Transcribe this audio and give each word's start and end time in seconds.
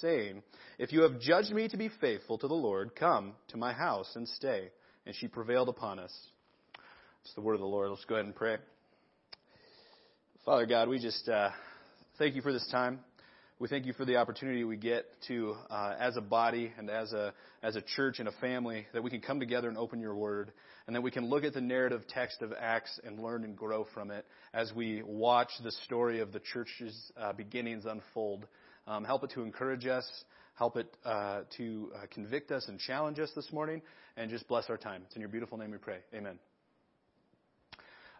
saying, 0.00 0.42
If 0.78 0.92
you 0.92 1.02
have 1.02 1.20
judged 1.20 1.52
me 1.52 1.68
to 1.68 1.76
be 1.76 1.90
faithful 2.00 2.38
to 2.38 2.48
the 2.48 2.54
Lord, 2.54 2.94
come 2.94 3.34
to 3.48 3.56
my 3.56 3.72
house 3.72 4.10
and 4.14 4.28
stay. 4.28 4.70
And 5.06 5.14
she 5.14 5.28
prevailed 5.28 5.68
upon 5.68 5.98
us. 5.98 6.12
It's 7.24 7.34
the 7.34 7.40
word 7.40 7.54
of 7.54 7.60
the 7.60 7.66
Lord. 7.66 7.90
Let's 7.90 8.04
go 8.04 8.14
ahead 8.14 8.26
and 8.26 8.34
pray. 8.34 8.56
Father 10.44 10.66
God, 10.66 10.88
we 10.88 10.98
just 10.98 11.28
uh, 11.28 11.50
thank 12.18 12.34
you 12.34 12.42
for 12.42 12.52
this 12.52 12.66
time. 12.70 13.00
We 13.58 13.68
thank 13.68 13.84
you 13.84 13.92
for 13.92 14.06
the 14.06 14.16
opportunity 14.16 14.64
we 14.64 14.78
get 14.78 15.04
to, 15.28 15.54
uh, 15.68 15.94
as 16.00 16.16
a 16.16 16.22
body 16.22 16.72
and 16.78 16.88
as 16.88 17.12
a 17.12 17.34
as 17.62 17.76
a 17.76 17.82
church 17.82 18.18
and 18.18 18.26
a 18.26 18.32
family, 18.40 18.86
that 18.94 19.02
we 19.02 19.10
can 19.10 19.20
come 19.20 19.38
together 19.38 19.68
and 19.68 19.76
open 19.76 20.00
your 20.00 20.14
word, 20.14 20.50
and 20.86 20.96
that 20.96 21.02
we 21.02 21.10
can 21.10 21.28
look 21.28 21.44
at 21.44 21.52
the 21.52 21.60
narrative 21.60 22.00
text 22.08 22.40
of 22.40 22.54
Acts 22.58 22.98
and 23.04 23.18
learn 23.20 23.44
and 23.44 23.54
grow 23.54 23.86
from 23.92 24.10
it 24.10 24.24
as 24.54 24.72
we 24.74 25.02
watch 25.02 25.50
the 25.62 25.72
story 25.84 26.20
of 26.20 26.32
the 26.32 26.40
church's 26.40 27.12
uh, 27.20 27.34
beginnings 27.34 27.84
unfold. 27.84 28.46
Um, 28.90 29.04
help 29.04 29.22
it 29.22 29.30
to 29.34 29.42
encourage 29.42 29.86
us, 29.86 30.04
help 30.54 30.76
it 30.76 30.92
uh, 31.04 31.42
to 31.58 31.92
uh, 31.94 32.06
convict 32.10 32.50
us 32.50 32.66
and 32.66 32.76
challenge 32.80 33.20
us 33.20 33.30
this 33.36 33.52
morning, 33.52 33.82
and 34.16 34.28
just 34.28 34.48
bless 34.48 34.68
our 34.68 34.76
time. 34.76 35.02
It's 35.06 35.14
in 35.14 35.20
your 35.20 35.28
beautiful 35.28 35.56
name 35.58 35.70
we 35.70 35.78
pray. 35.78 35.98
Amen. 36.12 36.40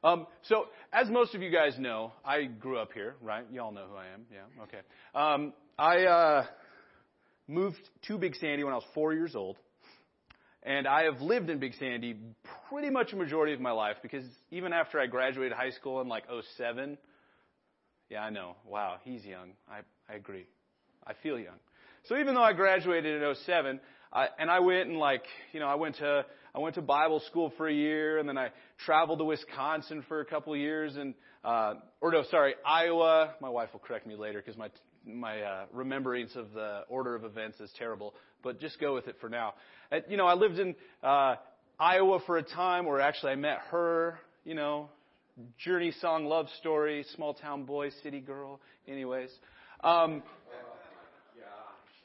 Um, 0.04 0.28
so, 0.42 0.66
as 0.92 1.10
most 1.10 1.34
of 1.34 1.42
you 1.42 1.50
guys 1.50 1.74
know, 1.76 2.12
I 2.24 2.44
grew 2.44 2.78
up 2.78 2.92
here, 2.92 3.16
right? 3.20 3.44
Y'all 3.52 3.72
know 3.72 3.86
who 3.90 3.96
I 3.96 4.06
am. 4.14 4.26
Yeah, 4.32 4.62
okay. 4.62 4.78
Um, 5.12 5.54
I 5.76 6.04
uh, 6.04 6.44
moved 7.48 7.80
to 8.06 8.16
Big 8.16 8.36
Sandy 8.36 8.62
when 8.62 8.72
I 8.72 8.76
was 8.76 8.86
four 8.94 9.12
years 9.12 9.34
old, 9.34 9.56
and 10.62 10.86
I 10.86 11.02
have 11.02 11.20
lived 11.20 11.50
in 11.50 11.58
Big 11.58 11.74
Sandy 11.80 12.14
pretty 12.68 12.90
much 12.90 13.12
a 13.12 13.16
majority 13.16 13.54
of 13.54 13.60
my 13.60 13.72
life 13.72 13.96
because 14.02 14.24
even 14.52 14.72
after 14.72 15.00
I 15.00 15.08
graduated 15.08 15.52
high 15.58 15.70
school 15.70 16.00
in 16.00 16.06
like 16.06 16.26
07, 16.56 16.96
yeah, 18.08 18.20
I 18.20 18.30
know. 18.30 18.54
Wow, 18.64 18.98
he's 19.02 19.24
young. 19.24 19.54
I 19.68 19.80
I 20.10 20.16
agree. 20.16 20.46
I 21.10 21.22
feel 21.24 21.38
young. 21.38 21.56
So 22.04 22.16
even 22.16 22.34
though 22.34 22.42
I 22.42 22.52
graduated 22.52 23.20
in 23.20 23.34
07, 23.44 23.80
I, 24.12 24.28
and 24.38 24.48
I 24.48 24.60
went 24.60 24.88
and 24.88 24.98
like, 24.98 25.24
you 25.52 25.58
know, 25.58 25.66
I 25.66 25.74
went 25.74 25.96
to 25.96 26.24
I 26.54 26.58
went 26.58 26.76
to 26.76 26.82
Bible 26.82 27.20
school 27.26 27.52
for 27.56 27.68
a 27.68 27.72
year, 27.72 28.18
and 28.18 28.28
then 28.28 28.36
I 28.38 28.50
traveled 28.84 29.18
to 29.20 29.24
Wisconsin 29.24 30.04
for 30.08 30.20
a 30.20 30.24
couple 30.24 30.52
of 30.52 30.58
years, 30.58 30.96
and 30.96 31.14
uh, 31.44 31.74
or 32.00 32.10
no, 32.12 32.24
sorry, 32.30 32.54
Iowa. 32.64 33.34
My 33.40 33.48
wife 33.48 33.70
will 33.72 33.80
correct 33.80 34.06
me 34.06 34.16
later 34.16 34.42
because 34.44 34.56
my 34.56 34.68
my 35.04 35.42
uh, 35.42 35.64
remembrance 35.72 36.36
of 36.36 36.52
the 36.52 36.82
order 36.88 37.14
of 37.14 37.24
events 37.24 37.60
is 37.60 37.70
terrible. 37.78 38.14
But 38.42 38.60
just 38.60 38.80
go 38.80 38.94
with 38.94 39.06
it 39.06 39.16
for 39.20 39.28
now. 39.28 39.54
And, 39.90 40.02
you 40.08 40.16
know, 40.16 40.26
I 40.26 40.34
lived 40.34 40.58
in 40.58 40.74
uh, 41.02 41.36
Iowa 41.78 42.20
for 42.26 42.36
a 42.36 42.42
time, 42.42 42.86
where 42.86 43.00
actually 43.00 43.32
I 43.32 43.36
met 43.36 43.58
her. 43.70 44.18
You 44.44 44.54
know, 44.54 44.88
journey 45.58 45.92
song, 46.00 46.24
love 46.26 46.46
story, 46.58 47.04
small 47.14 47.34
town 47.34 47.64
boy, 47.64 47.90
city 48.02 48.20
girl. 48.20 48.60
Anyways, 48.88 49.30
um, 49.84 50.22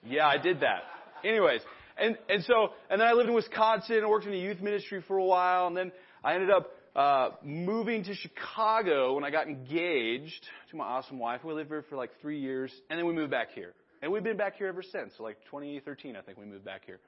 yeah, 0.05 0.27
I 0.27 0.37
did 0.37 0.61
that. 0.61 0.83
Anyways, 1.23 1.61
and, 1.97 2.17
and 2.29 2.43
so, 2.43 2.69
and 2.89 2.99
then 2.99 3.07
I 3.07 3.13
lived 3.13 3.29
in 3.29 3.35
Wisconsin 3.35 3.97
and 3.97 4.09
worked 4.09 4.25
in 4.25 4.31
the 4.31 4.37
youth 4.37 4.61
ministry 4.61 5.03
for 5.07 5.17
a 5.17 5.23
while, 5.23 5.67
and 5.67 5.75
then 5.75 5.91
I 6.23 6.33
ended 6.33 6.49
up 6.49 6.71
uh, 6.95 7.29
moving 7.43 8.03
to 8.03 8.13
Chicago 8.15 9.15
when 9.15 9.23
I 9.23 9.31
got 9.31 9.47
engaged 9.47 10.45
to 10.71 10.77
my 10.77 10.85
awesome 10.85 11.19
wife. 11.19 11.43
We 11.43 11.53
lived 11.53 11.69
here 11.69 11.83
for 11.89 11.95
like 11.95 12.11
three 12.21 12.39
years, 12.39 12.71
and 12.89 12.97
then 12.99 13.05
we 13.05 13.13
moved 13.13 13.31
back 13.31 13.51
here. 13.53 13.73
And 14.01 14.11
we've 14.11 14.23
been 14.23 14.37
back 14.37 14.57
here 14.57 14.67
ever 14.67 14.83
since. 14.83 15.13
So 15.17 15.23
like 15.23 15.37
2013, 15.45 16.15
I 16.15 16.21
think 16.21 16.37
we 16.37 16.45
moved 16.45 16.65
back 16.65 16.85
here. 16.85 16.99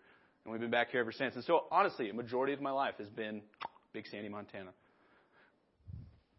And 0.43 0.51
we've 0.51 0.61
been 0.61 0.71
back 0.71 0.89
here 0.89 0.99
ever 0.99 1.11
since. 1.11 1.35
And 1.35 1.43
so 1.43 1.65
honestly, 1.71 2.09
a 2.09 2.13
majority 2.13 2.53
of 2.53 2.61
my 2.61 2.71
life 2.71 2.95
has 2.97 3.09
been 3.09 3.41
Big 3.93 4.07
Sandy, 4.07 4.29
Montana. 4.29 4.71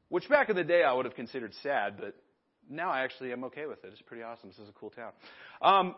Which 0.09 0.29
back 0.29 0.49
in 0.49 0.57
the 0.57 0.65
day 0.65 0.83
I 0.83 0.93
would 0.93 1.05
have 1.05 1.15
considered 1.15 1.53
sad, 1.63 1.95
but 1.99 2.17
now 2.69 2.91
I 2.91 3.03
actually 3.03 3.33
am 3.33 3.45
okay 3.45 3.67
with 3.67 3.85
it. 3.85 3.91
It's 3.93 4.03
pretty 4.03 4.23
awesome. 4.23 4.49
This 4.49 4.59
is 4.59 4.69
a 4.69 4.73
cool 4.73 4.91
town. 4.91 5.13
Um, 5.63 5.95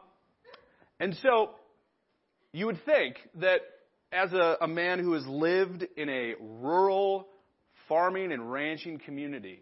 and 1.00 1.16
so 1.22 1.50
you 2.52 2.66
would 2.66 2.84
think 2.84 3.16
that 3.36 3.60
as 4.12 4.32
a, 4.32 4.58
a 4.60 4.68
man 4.68 4.98
who 4.98 5.14
has 5.14 5.26
lived 5.26 5.86
in 5.96 6.08
a 6.08 6.34
rural 6.40 7.28
farming 7.88 8.32
and 8.32 8.50
ranching 8.52 8.98
community, 8.98 9.60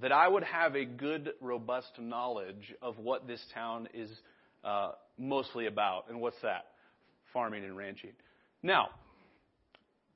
that 0.00 0.12
I 0.12 0.26
would 0.26 0.44
have 0.44 0.74
a 0.74 0.84
good, 0.84 1.32
robust 1.40 1.92
knowledge 1.98 2.74
of 2.80 2.98
what 2.98 3.26
this 3.26 3.44
town 3.54 3.88
is 3.92 4.10
uh, 4.64 4.92
mostly 5.18 5.66
about. 5.66 6.08
And 6.08 6.20
what's 6.20 6.40
that? 6.42 6.66
Farming 7.32 7.64
and 7.64 7.76
ranching. 7.76 8.12
Now, 8.62 8.88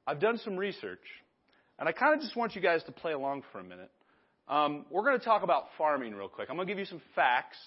I've 0.06 0.20
done 0.20 0.38
some 0.44 0.56
research, 0.56 1.02
and 1.78 1.88
I 1.88 1.92
kind 1.92 2.14
of 2.14 2.20
just 2.20 2.36
want 2.36 2.54
you 2.54 2.62
guys 2.62 2.82
to 2.84 2.92
play 2.92 3.12
along 3.12 3.42
for 3.52 3.58
a 3.58 3.64
minute. 3.64 3.91
Um, 4.48 4.86
we're 4.91 5.02
going 5.02 5.19
to 5.19 5.25
talk 5.25 5.42
about 5.42 5.64
farming 5.76 6.14
real 6.14 6.28
quick. 6.28 6.48
I'm 6.48 6.56
going 6.56 6.69
to 6.69 6.72
give 6.72 6.78
you 6.78 6.86
some 6.86 7.02
facts 7.16 7.58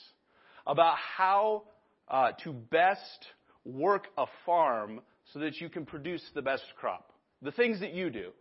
about 0.66 0.96
how 1.18 1.64
uh, 2.10 2.32
to 2.44 2.54
best 2.54 3.28
work 3.66 4.08
a 4.18 4.26
farm 4.46 5.02
so 5.34 5.40
that 5.40 5.60
you 5.62 5.70
can 5.70 5.86
produce 5.86 6.24
the 6.34 6.42
best 6.42 6.64
crop. 6.80 7.12
The 7.42 7.52
things 7.52 7.80
that 7.82 7.94
you 7.94 8.10
do 8.10 8.32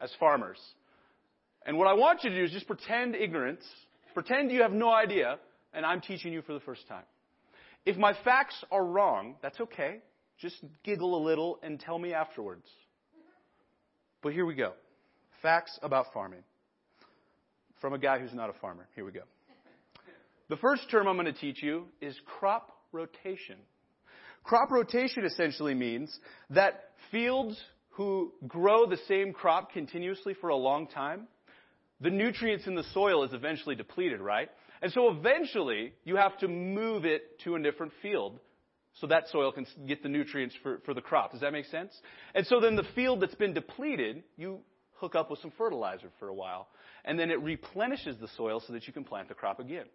as 0.00 0.10
farmers. 0.18 0.58
And 1.66 1.78
what 1.78 1.86
I 1.86 1.94
want 1.94 2.24
you 2.24 2.30
to 2.30 2.36
do 2.36 2.44
is 2.44 2.50
just 2.50 2.66
pretend 2.66 3.14
ignorance, 3.14 3.64
pretend 4.12 4.50
you 4.50 4.62
have 4.62 4.72
no 4.72 4.92
idea, 4.92 5.38
and 5.72 5.86
I'm 5.86 6.00
teaching 6.00 6.32
you 6.32 6.42
for 6.42 6.52
the 6.52 6.60
first 6.60 6.86
time. 6.88 7.04
If 7.86 7.96
my 7.96 8.14
facts 8.24 8.62
are 8.70 8.84
wrong, 8.84 9.36
that's 9.42 9.60
okay. 9.60 9.98
Just 10.38 10.56
giggle 10.82 11.16
a 11.16 11.22
little 11.22 11.58
and 11.62 11.78
tell 11.78 11.98
me 11.98 12.12
afterwards. 12.12 12.66
But 14.22 14.32
here 14.32 14.46
we 14.46 14.54
go. 14.54 14.72
Facts 15.42 15.78
about 15.82 16.06
farming. 16.12 16.42
From 17.80 17.92
a 17.92 17.98
guy 17.98 18.18
who's 18.18 18.32
not 18.32 18.50
a 18.50 18.54
farmer. 18.54 18.88
Here 18.94 19.04
we 19.04 19.12
go. 19.12 19.20
The 20.48 20.56
first 20.56 20.90
term 20.90 21.06
I'm 21.06 21.16
going 21.16 21.26
to 21.26 21.32
teach 21.32 21.62
you 21.62 21.86
is 22.00 22.18
crop 22.38 22.73
rotation. 22.94 23.56
Crop 24.44 24.70
rotation 24.70 25.24
essentially 25.24 25.74
means 25.74 26.18
that 26.50 26.90
fields 27.10 27.60
who 27.90 28.32
grow 28.46 28.86
the 28.86 28.98
same 29.08 29.32
crop 29.32 29.72
continuously 29.72 30.34
for 30.40 30.48
a 30.48 30.56
long 30.56 30.86
time, 30.86 31.28
the 32.00 32.10
nutrients 32.10 32.66
in 32.66 32.74
the 32.74 32.84
soil 32.92 33.24
is 33.24 33.32
eventually 33.32 33.74
depleted, 33.74 34.20
right? 34.20 34.48
And 34.82 34.92
so 34.92 35.10
eventually 35.10 35.92
you 36.04 36.16
have 36.16 36.36
to 36.38 36.48
move 36.48 37.04
it 37.04 37.40
to 37.44 37.54
a 37.54 37.62
different 37.62 37.92
field 38.02 38.38
so 39.00 39.06
that 39.08 39.28
soil 39.28 39.50
can 39.52 39.66
get 39.88 40.02
the 40.02 40.08
nutrients 40.08 40.54
for, 40.62 40.80
for 40.84 40.94
the 40.94 41.00
crop. 41.00 41.32
Does 41.32 41.40
that 41.40 41.52
make 41.52 41.66
sense? 41.66 41.92
And 42.34 42.46
so 42.46 42.60
then 42.60 42.76
the 42.76 42.86
field 42.94 43.20
that's 43.20 43.34
been 43.34 43.54
depleted, 43.54 44.22
you 44.36 44.60
hook 44.94 45.14
up 45.14 45.30
with 45.30 45.40
some 45.40 45.52
fertilizer 45.56 46.08
for 46.18 46.28
a 46.28 46.34
while, 46.34 46.68
and 47.04 47.18
then 47.18 47.30
it 47.30 47.40
replenishes 47.42 48.16
the 48.20 48.28
soil 48.36 48.62
so 48.64 48.72
that 48.72 48.86
you 48.86 48.92
can 48.92 49.04
plant 49.04 49.28
the 49.28 49.34
crop 49.34 49.58
again. 49.58 49.86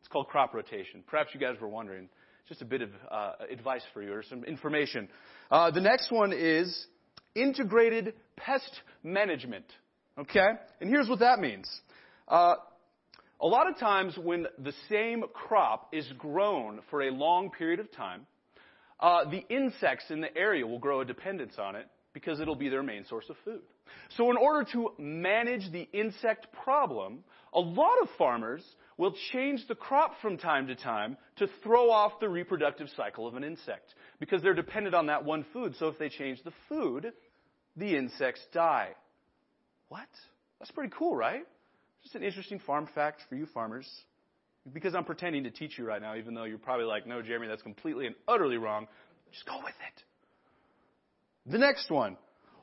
It's 0.00 0.08
called 0.08 0.28
crop 0.28 0.54
rotation. 0.54 1.02
Perhaps 1.06 1.30
you 1.34 1.40
guys 1.40 1.56
were 1.60 1.68
wondering 1.68 2.08
just 2.48 2.62
a 2.62 2.64
bit 2.64 2.82
of 2.82 2.90
uh, 3.10 3.32
advice 3.50 3.82
for 3.92 4.02
you 4.02 4.12
or 4.12 4.22
some 4.22 4.44
information. 4.44 5.08
Uh, 5.50 5.70
the 5.70 5.80
next 5.80 6.12
one 6.12 6.32
is 6.32 6.86
integrated 7.34 8.14
pest 8.36 8.70
management. 9.02 9.64
Okay? 10.18 10.48
And 10.80 10.88
here's 10.88 11.08
what 11.08 11.18
that 11.20 11.40
means. 11.40 11.68
Uh, 12.28 12.54
a 13.40 13.46
lot 13.46 13.68
of 13.68 13.78
times 13.78 14.16
when 14.16 14.46
the 14.58 14.72
same 14.88 15.24
crop 15.34 15.90
is 15.92 16.06
grown 16.16 16.80
for 16.90 17.02
a 17.02 17.10
long 17.10 17.50
period 17.50 17.80
of 17.80 17.92
time, 17.92 18.26
uh, 18.98 19.28
the 19.28 19.44
insects 19.54 20.06
in 20.08 20.20
the 20.20 20.34
area 20.36 20.66
will 20.66 20.78
grow 20.78 21.00
a 21.02 21.04
dependence 21.04 21.54
on 21.58 21.76
it 21.76 21.86
because 22.14 22.40
it'll 22.40 22.56
be 22.56 22.70
their 22.70 22.82
main 22.82 23.04
source 23.04 23.26
of 23.28 23.36
food. 23.44 23.60
So 24.16 24.30
in 24.30 24.36
order 24.36 24.68
to 24.72 24.92
manage 24.98 25.70
the 25.72 25.88
insect 25.92 26.48
problem, 26.64 27.24
a 27.52 27.60
lot 27.60 28.02
of 28.02 28.08
farmers 28.18 28.62
will 28.98 29.14
change 29.32 29.66
the 29.68 29.74
crop 29.74 30.14
from 30.22 30.38
time 30.38 30.66
to 30.68 30.74
time 30.74 31.16
to 31.36 31.48
throw 31.62 31.90
off 31.90 32.18
the 32.20 32.28
reproductive 32.28 32.88
cycle 32.96 33.26
of 33.26 33.34
an 33.34 33.44
insect 33.44 33.94
because 34.20 34.42
they're 34.42 34.54
dependent 34.54 34.94
on 34.94 35.06
that 35.06 35.24
one 35.24 35.44
food. 35.52 35.74
So 35.78 35.88
if 35.88 35.98
they 35.98 36.08
change 36.08 36.42
the 36.44 36.52
food, 36.68 37.12
the 37.76 37.96
insects 37.96 38.40
die. 38.52 38.90
What? 39.88 40.08
That's 40.58 40.70
pretty 40.70 40.92
cool, 40.96 41.14
right? 41.14 41.44
Just 42.02 42.14
an 42.14 42.22
interesting 42.22 42.58
farm 42.60 42.88
fact 42.94 43.22
for 43.28 43.36
you 43.36 43.46
farmers. 43.46 43.88
Because 44.72 44.94
I'm 44.94 45.04
pretending 45.04 45.44
to 45.44 45.50
teach 45.50 45.78
you 45.78 45.86
right 45.86 46.02
now, 46.02 46.16
even 46.16 46.34
though 46.34 46.44
you're 46.44 46.58
probably 46.58 46.86
like, 46.86 47.06
no, 47.06 47.22
Jeremy, 47.22 47.46
that's 47.46 47.62
completely 47.62 48.06
and 48.06 48.16
utterly 48.26 48.56
wrong. 48.56 48.88
Just 49.32 49.46
go 49.46 49.58
with 49.58 49.74
it. 49.86 51.50
The 51.52 51.58
next 51.58 51.90
one 51.90 52.16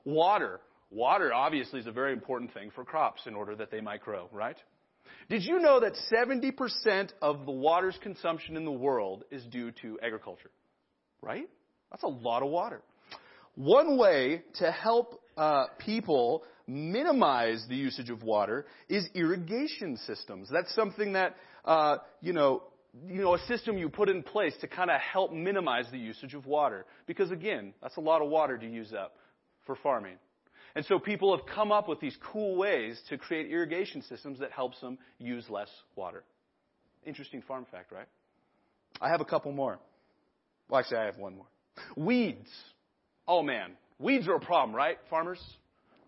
water. 0.03 0.59
Water 0.93 1.33
obviously 1.33 1.79
is 1.79 1.87
a 1.87 1.91
very 1.91 2.13
important 2.13 2.53
thing 2.53 2.69
for 2.75 2.83
crops 2.83 3.21
in 3.25 3.33
order 3.33 3.55
that 3.55 3.71
they 3.71 3.81
might 3.81 4.01
grow, 4.01 4.29
right? 4.31 4.57
Did 5.27 5.43
you 5.43 5.59
know 5.59 5.79
that 5.79 5.93
70% 6.13 7.11
of 7.21 7.45
the 7.45 7.51
water's 7.51 7.97
consumption 8.03 8.55
in 8.55 8.63
the 8.63 8.71
world 8.71 9.23
is 9.31 9.43
due 9.45 9.71
to 9.81 9.97
agriculture? 10.03 10.51
Right? 11.21 11.49
That's 11.89 12.03
a 12.03 12.07
lot 12.07 12.43
of 12.43 12.49
water. 12.49 12.81
One 13.55 13.97
way 13.97 14.43
to 14.59 14.71
help 14.71 15.19
uh, 15.35 15.65
people 15.79 16.43
minimize 16.67 17.65
the 17.67 17.75
usage 17.75 18.11
of 18.11 18.21
water 18.21 18.65
is 18.87 19.07
irrigation 19.15 19.97
systems. 20.05 20.49
That's 20.51 20.73
something 20.75 21.13
that, 21.13 21.35
uh, 21.65 21.97
you 22.21 22.33
know, 22.33 22.63
you 23.07 23.21
know, 23.21 23.33
a 23.33 23.39
system 23.47 23.79
you 23.79 23.89
put 23.89 24.09
in 24.09 24.21
place 24.21 24.53
to 24.61 24.67
kind 24.67 24.91
of 24.91 25.01
help 25.01 25.31
minimize 25.31 25.85
the 25.91 25.97
usage 25.97 26.35
of 26.35 26.45
water. 26.45 26.85
Because 27.07 27.31
again, 27.31 27.73
that's 27.81 27.97
a 27.97 28.01
lot 28.01 28.21
of 28.21 28.29
water 28.29 28.59
to 28.59 28.67
use 28.67 28.93
up 28.93 29.15
for 29.65 29.75
farming. 29.81 30.17
And 30.75 30.85
so 30.85 30.97
people 30.97 31.35
have 31.35 31.45
come 31.45 31.71
up 31.71 31.87
with 31.87 31.99
these 31.99 32.17
cool 32.31 32.55
ways 32.55 32.99
to 33.09 33.17
create 33.17 33.51
irrigation 33.51 34.01
systems 34.03 34.39
that 34.39 34.51
helps 34.51 34.79
them 34.81 34.97
use 35.19 35.47
less 35.49 35.69
water. 35.95 36.23
Interesting 37.05 37.43
farm 37.43 37.65
fact, 37.71 37.91
right? 37.91 38.07
I 38.99 39.09
have 39.09 39.21
a 39.21 39.25
couple 39.25 39.51
more. 39.51 39.79
Well, 40.69 40.79
actually, 40.79 40.97
I 40.97 41.05
have 41.05 41.17
one 41.17 41.35
more. 41.35 41.45
Weeds. 41.95 42.49
Oh 43.27 43.43
man, 43.43 43.71
weeds 43.99 44.27
are 44.27 44.35
a 44.35 44.39
problem, 44.39 44.75
right, 44.75 44.97
farmers? 45.09 45.39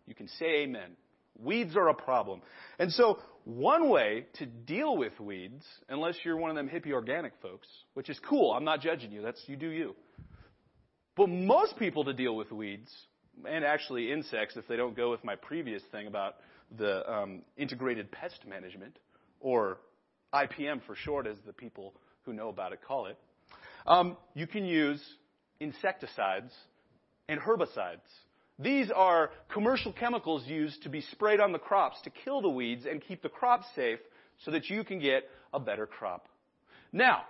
You 0.07 0.15
can 0.15 0.27
say 0.27 0.63
amen. 0.63 0.95
Weeds 1.37 1.75
are 1.75 1.89
a 1.89 1.93
problem. 1.93 2.41
And 2.79 2.91
so, 2.91 3.19
one 3.43 3.89
way 3.89 4.25
to 4.35 4.45
deal 4.45 4.97
with 4.97 5.19
weeds, 5.19 5.63
unless 5.89 6.15
you're 6.23 6.37
one 6.37 6.49
of 6.49 6.55
them 6.55 6.69
hippie 6.69 6.93
organic 6.93 7.33
folks, 7.41 7.67
which 7.93 8.09
is 8.09 8.19
cool, 8.27 8.53
I'm 8.53 8.63
not 8.63 8.81
judging 8.81 9.11
you, 9.11 9.21
that's 9.21 9.41
you 9.47 9.55
do 9.55 9.69
you. 9.69 9.95
But 11.15 11.27
most 11.27 11.77
people 11.77 12.05
to 12.05 12.13
deal 12.13 12.35
with 12.35 12.51
weeds, 12.51 12.91
and 13.47 13.65
actually 13.65 14.11
insects, 14.11 14.55
if 14.55 14.67
they 14.67 14.75
don't 14.75 14.95
go 14.95 15.11
with 15.11 15.23
my 15.23 15.35
previous 15.35 15.81
thing 15.91 16.07
about 16.07 16.35
the 16.77 17.09
um, 17.11 17.41
integrated 17.57 18.11
pest 18.11 18.45
management, 18.47 18.97
or 19.39 19.77
IPM 20.33 20.81
for 20.85 20.95
short, 20.95 21.27
as 21.27 21.37
the 21.45 21.53
people 21.53 21.93
who 22.23 22.33
know 22.33 22.49
about 22.49 22.73
it 22.73 22.79
call 22.85 23.05
it, 23.07 23.17
um, 23.85 24.17
you 24.33 24.47
can 24.47 24.65
use 24.65 25.01
insecticides 25.59 26.51
and 27.29 27.39
herbicides. 27.39 27.99
These 28.57 28.89
are 28.89 29.31
commercial 29.49 29.91
chemicals 29.91 30.45
used 30.47 30.83
to 30.83 30.89
be 30.89 31.01
sprayed 31.01 31.39
on 31.39 31.51
the 31.51 31.59
crops 31.59 31.97
to 32.03 32.09
kill 32.09 32.41
the 32.41 32.49
weeds 32.49 32.85
and 32.89 33.01
keep 33.01 33.21
the 33.21 33.29
crops 33.29 33.65
safe 33.75 33.99
so 34.43 34.51
that 34.51 34.69
you 34.69 34.83
can 34.83 34.99
get 34.99 35.23
a 35.53 35.59
better 35.59 35.85
crop. 35.85 36.27
Now, 36.91 37.23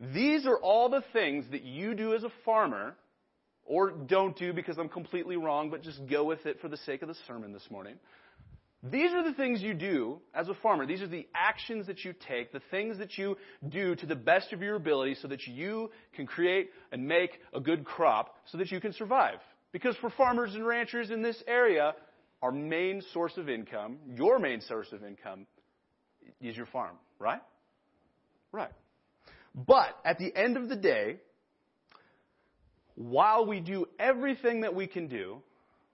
these 0.00 0.46
are 0.46 0.56
all 0.56 0.88
the 0.88 1.04
things 1.12 1.44
that 1.50 1.62
you 1.62 1.94
do 1.94 2.14
as 2.14 2.24
a 2.24 2.32
farmer, 2.44 2.96
or 3.66 3.90
don't 3.90 4.36
do 4.36 4.52
because 4.52 4.78
I'm 4.78 4.88
completely 4.88 5.36
wrong, 5.36 5.70
but 5.70 5.82
just 5.82 6.00
go 6.08 6.24
with 6.24 6.44
it 6.46 6.60
for 6.60 6.68
the 6.68 6.76
sake 6.78 7.02
of 7.02 7.08
the 7.08 7.16
sermon 7.26 7.52
this 7.52 7.66
morning. 7.70 7.96
These 8.82 9.12
are 9.12 9.24
the 9.24 9.32
things 9.32 9.62
you 9.62 9.72
do 9.72 10.20
as 10.34 10.48
a 10.48 10.54
farmer. 10.54 10.84
These 10.86 11.00
are 11.00 11.08
the 11.08 11.26
actions 11.34 11.86
that 11.86 12.04
you 12.04 12.14
take, 12.28 12.52
the 12.52 12.60
things 12.70 12.98
that 12.98 13.16
you 13.16 13.38
do 13.66 13.94
to 13.96 14.04
the 14.04 14.14
best 14.14 14.52
of 14.52 14.60
your 14.60 14.76
ability 14.76 15.16
so 15.22 15.28
that 15.28 15.46
you 15.46 15.90
can 16.14 16.26
create 16.26 16.70
and 16.92 17.08
make 17.08 17.30
a 17.54 17.60
good 17.60 17.84
crop 17.84 18.36
so 18.52 18.58
that 18.58 18.70
you 18.70 18.80
can 18.80 18.92
survive. 18.92 19.38
Because 19.72 19.96
for 19.96 20.10
farmers 20.10 20.54
and 20.54 20.66
ranchers 20.66 21.10
in 21.10 21.22
this 21.22 21.42
area, 21.46 21.94
our 22.42 22.52
main 22.52 23.02
source 23.14 23.32
of 23.38 23.48
income, 23.48 23.96
your 24.06 24.38
main 24.38 24.60
source 24.60 24.92
of 24.92 25.02
income, 25.02 25.46
is 26.42 26.54
your 26.54 26.66
farm, 26.66 26.96
right? 27.18 27.40
Right. 28.52 28.72
But 29.54 29.96
at 30.04 30.18
the 30.18 30.34
end 30.36 30.58
of 30.58 30.68
the 30.68 30.76
day, 30.76 31.16
while 32.96 33.46
we 33.46 33.60
do 33.60 33.86
everything 33.98 34.60
that 34.62 34.74
we 34.74 34.86
can 34.86 35.08
do, 35.08 35.42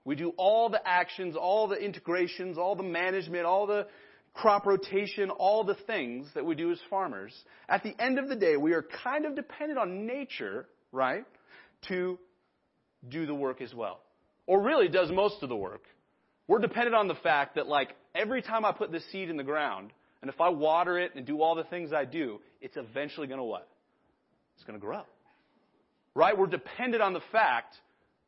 we 0.05 0.15
do 0.15 0.33
all 0.37 0.69
the 0.69 0.81
actions, 0.85 1.35
all 1.35 1.67
the 1.67 1.75
integrations, 1.75 2.57
all 2.57 2.75
the 2.75 2.83
management, 2.83 3.45
all 3.45 3.67
the 3.67 3.87
crop 4.33 4.65
rotation, 4.65 5.29
all 5.29 5.63
the 5.63 5.75
things 5.87 6.27
that 6.33 6.45
we 6.45 6.55
do 6.55 6.71
as 6.71 6.79
farmers. 6.89 7.33
At 7.67 7.83
the 7.83 7.93
end 7.99 8.17
of 8.17 8.29
the 8.29 8.35
day, 8.35 8.55
we 8.55 8.73
are 8.73 8.85
kind 9.03 9.25
of 9.25 9.35
dependent 9.35 9.77
on 9.79 10.05
nature, 10.07 10.67
right, 10.91 11.25
to 11.89 12.17
do 13.09 13.25
the 13.25 13.35
work 13.35 13.61
as 13.61 13.73
well. 13.73 13.99
Or 14.47 14.61
really 14.61 14.87
does 14.87 15.11
most 15.11 15.43
of 15.43 15.49
the 15.49 15.55
work. 15.55 15.83
We're 16.47 16.59
dependent 16.59 16.95
on 16.95 17.07
the 17.07 17.15
fact 17.15 17.55
that 17.55 17.67
like 17.67 17.89
every 18.15 18.41
time 18.41 18.65
I 18.65 18.71
put 18.71 18.91
this 18.91 19.03
seed 19.11 19.29
in 19.29 19.37
the 19.37 19.43
ground, 19.43 19.91
and 20.21 20.29
if 20.29 20.39
I 20.39 20.49
water 20.49 20.99
it 20.99 21.15
and 21.15 21.25
do 21.25 21.41
all 21.41 21.55
the 21.55 21.63
things 21.63 21.93
I 21.93 22.05
do, 22.05 22.39
it's 22.61 22.77
eventually 22.77 23.27
going 23.27 23.39
to 23.39 23.43
what? 23.43 23.67
It's 24.55 24.63
going 24.65 24.79
to 24.79 24.85
grow. 24.85 25.03
Right? 26.15 26.37
We're 26.37 26.47
dependent 26.47 27.01
on 27.01 27.13
the 27.13 27.21
fact 27.31 27.75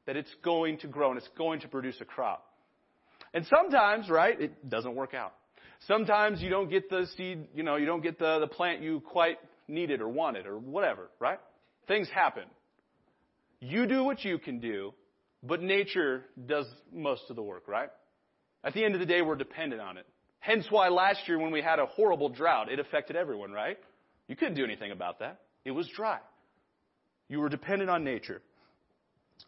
that 0.05 0.15
it's 0.15 0.33
going 0.43 0.79
to 0.79 0.87
grow 0.87 1.09
and 1.09 1.17
it's 1.17 1.29
going 1.37 1.61
to 1.61 1.67
produce 1.67 1.99
a 2.01 2.05
crop. 2.05 2.45
And 3.33 3.45
sometimes, 3.47 4.09
right, 4.09 4.39
it 4.39 4.69
doesn't 4.69 4.95
work 4.95 5.13
out. 5.13 5.33
Sometimes 5.87 6.41
you 6.41 6.49
don't 6.49 6.69
get 6.69 6.89
the 6.89 7.07
seed, 7.17 7.47
you 7.53 7.63
know, 7.63 7.75
you 7.75 7.85
don't 7.85 8.01
get 8.01 8.19
the, 8.19 8.39
the 8.39 8.47
plant 8.47 8.81
you 8.81 9.01
quite 9.01 9.37
needed 9.67 10.01
or 10.01 10.07
wanted 10.07 10.45
or 10.45 10.57
whatever, 10.57 11.09
right? 11.19 11.39
Things 11.87 12.07
happen. 12.13 12.43
You 13.59 13.87
do 13.87 14.03
what 14.03 14.23
you 14.23 14.37
can 14.37 14.59
do, 14.59 14.93
but 15.41 15.61
nature 15.61 16.25
does 16.45 16.65
most 16.93 17.23
of 17.29 17.35
the 17.35 17.41
work, 17.41 17.67
right? 17.67 17.89
At 18.63 18.73
the 18.73 18.85
end 18.85 18.93
of 18.93 18.99
the 18.99 19.05
day, 19.05 19.21
we're 19.21 19.35
dependent 19.35 19.81
on 19.81 19.97
it. 19.97 20.05
Hence 20.39 20.65
why 20.69 20.89
last 20.89 21.27
year 21.27 21.39
when 21.39 21.51
we 21.51 21.61
had 21.61 21.79
a 21.79 21.85
horrible 21.85 22.29
drought, 22.29 22.71
it 22.71 22.79
affected 22.79 23.15
everyone, 23.15 23.51
right? 23.51 23.77
You 24.27 24.35
couldn't 24.35 24.55
do 24.55 24.63
anything 24.63 24.91
about 24.91 25.19
that. 25.19 25.39
It 25.65 25.71
was 25.71 25.87
dry. 25.95 26.19
You 27.33 27.39
were 27.39 27.49
dependent 27.49 27.89
on 27.89 28.03
nature. 28.03 28.43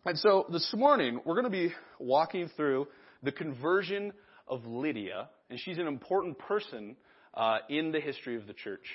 And 0.05 0.17
so 0.17 0.47
this 0.51 0.73
morning, 0.75 1.19
we're 1.23 1.39
going 1.39 1.43
to 1.43 1.51
be 1.51 1.71
walking 1.99 2.49
through 2.57 2.87
the 3.21 3.31
conversion 3.31 4.11
of 4.47 4.65
Lydia, 4.65 5.29
and 5.51 5.59
she's 5.59 5.77
an 5.77 5.85
important 5.85 6.39
person 6.39 6.95
uh, 7.35 7.59
in 7.69 7.91
the 7.91 7.99
history 7.99 8.37
of 8.37 8.47
the 8.47 8.53
church. 8.53 8.87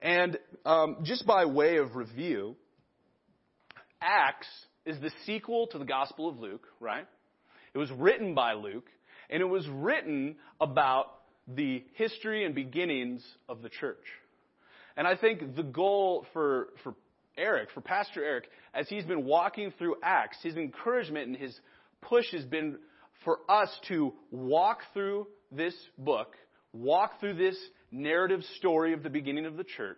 And 0.00 0.38
um, 0.64 0.98
just 1.02 1.26
by 1.26 1.46
way 1.46 1.78
of 1.78 1.96
review, 1.96 2.54
Acts 4.00 4.46
is 4.86 5.00
the 5.00 5.10
sequel 5.26 5.66
to 5.72 5.78
the 5.78 5.84
Gospel 5.84 6.28
of 6.28 6.38
Luke, 6.38 6.68
right? 6.78 7.08
It 7.74 7.78
was 7.78 7.90
written 7.90 8.36
by 8.36 8.52
Luke, 8.52 8.86
and 9.30 9.42
it 9.42 9.46
was 9.46 9.66
written 9.66 10.36
about 10.60 11.06
the 11.48 11.82
history 11.94 12.44
and 12.44 12.54
beginnings 12.54 13.26
of 13.48 13.62
the 13.62 13.68
church. 13.68 14.04
And 14.96 15.08
I 15.08 15.16
think 15.16 15.56
the 15.56 15.64
goal 15.64 16.24
for, 16.32 16.68
for 16.84 16.94
Eric, 17.38 17.70
for 17.72 17.80
Pastor 17.80 18.22
Eric, 18.22 18.48
as 18.74 18.88
he's 18.88 19.04
been 19.04 19.24
walking 19.24 19.72
through 19.78 19.96
Acts, 20.02 20.38
his 20.42 20.56
encouragement 20.56 21.28
and 21.28 21.36
his 21.36 21.58
push 22.02 22.26
has 22.32 22.44
been 22.44 22.78
for 23.24 23.38
us 23.48 23.70
to 23.88 24.12
walk 24.30 24.80
through 24.92 25.26
this 25.50 25.74
book, 25.96 26.34
walk 26.72 27.20
through 27.20 27.34
this 27.34 27.56
narrative 27.90 28.42
story 28.56 28.92
of 28.92 29.02
the 29.02 29.10
beginning 29.10 29.46
of 29.46 29.56
the 29.56 29.64
church, 29.64 29.96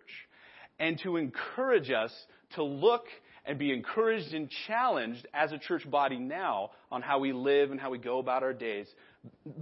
and 0.79 0.99
to 1.03 1.17
encourage 1.17 1.91
us 1.91 2.11
to 2.55 2.63
look 2.63 3.03
and 3.45 3.57
be 3.57 3.73
encouraged 3.73 4.33
and 4.33 4.49
challenged 4.67 5.27
as 5.33 5.51
a 5.51 5.57
church 5.57 5.89
body 5.89 6.17
now 6.17 6.71
on 6.91 7.01
how 7.01 7.19
we 7.19 7.33
live 7.33 7.71
and 7.71 7.79
how 7.79 7.89
we 7.89 7.97
go 7.97 8.19
about 8.19 8.43
our 8.43 8.53
days 8.53 8.87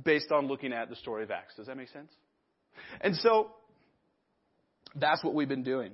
based 0.03 0.31
on 0.31 0.47
looking 0.47 0.73
at 0.73 0.89
the 0.89 0.95
story 0.97 1.23
of 1.23 1.31
Acts. 1.31 1.55
Does 1.55 1.67
that 1.67 1.77
make 1.77 1.89
sense? 1.89 2.11
And 3.01 3.15
so, 3.15 3.51
that's 4.95 5.23
what 5.23 5.33
we've 5.33 5.47
been 5.47 5.63
doing. 5.63 5.91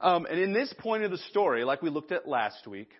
Um, 0.00 0.26
and 0.26 0.38
in 0.38 0.52
this 0.52 0.72
point 0.78 1.04
of 1.04 1.10
the 1.10 1.18
story, 1.30 1.64
like 1.64 1.82
we 1.82 1.90
looked 1.90 2.12
at 2.12 2.28
last 2.28 2.66
week, 2.66 2.90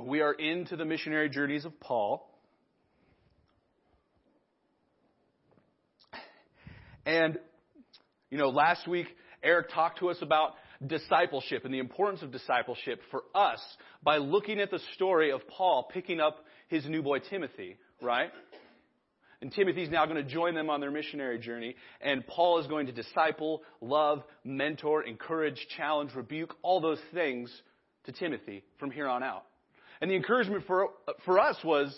we 0.00 0.20
are 0.20 0.32
into 0.32 0.76
the 0.76 0.84
missionary 0.84 1.28
journeys 1.28 1.64
of 1.64 1.78
Paul. 1.80 2.26
And, 7.06 7.38
you 8.30 8.38
know, 8.38 8.50
last 8.50 8.86
week, 8.86 9.06
Eric 9.42 9.70
talked 9.70 10.00
to 10.00 10.10
us 10.10 10.18
about 10.20 10.54
discipleship 10.86 11.64
and 11.64 11.72
the 11.72 11.78
importance 11.78 12.22
of 12.22 12.30
discipleship 12.30 13.00
for 13.10 13.22
us 13.34 13.60
by 14.02 14.18
looking 14.18 14.60
at 14.60 14.70
the 14.70 14.80
story 14.94 15.30
of 15.32 15.40
Paul 15.48 15.88
picking 15.92 16.20
up 16.20 16.44
his 16.68 16.86
new 16.86 17.02
boy 17.02 17.18
Timothy, 17.18 17.76
right? 18.00 18.30
And 19.42 19.50
Timothy's 19.52 19.88
now 19.88 20.04
going 20.04 20.22
to 20.22 20.30
join 20.30 20.54
them 20.54 20.68
on 20.68 20.80
their 20.80 20.90
missionary 20.90 21.38
journey. 21.38 21.74
And 22.00 22.26
Paul 22.26 22.58
is 22.58 22.66
going 22.66 22.86
to 22.86 22.92
disciple, 22.92 23.62
love, 23.80 24.22
mentor, 24.44 25.02
encourage, 25.02 25.66
challenge, 25.76 26.14
rebuke, 26.14 26.54
all 26.62 26.80
those 26.80 27.00
things 27.14 27.50
to 28.04 28.12
Timothy 28.12 28.64
from 28.78 28.90
here 28.90 29.08
on 29.08 29.22
out. 29.22 29.44
And 30.00 30.10
the 30.10 30.14
encouragement 30.14 30.64
for, 30.66 30.90
for 31.24 31.38
us 31.38 31.56
was, 31.64 31.94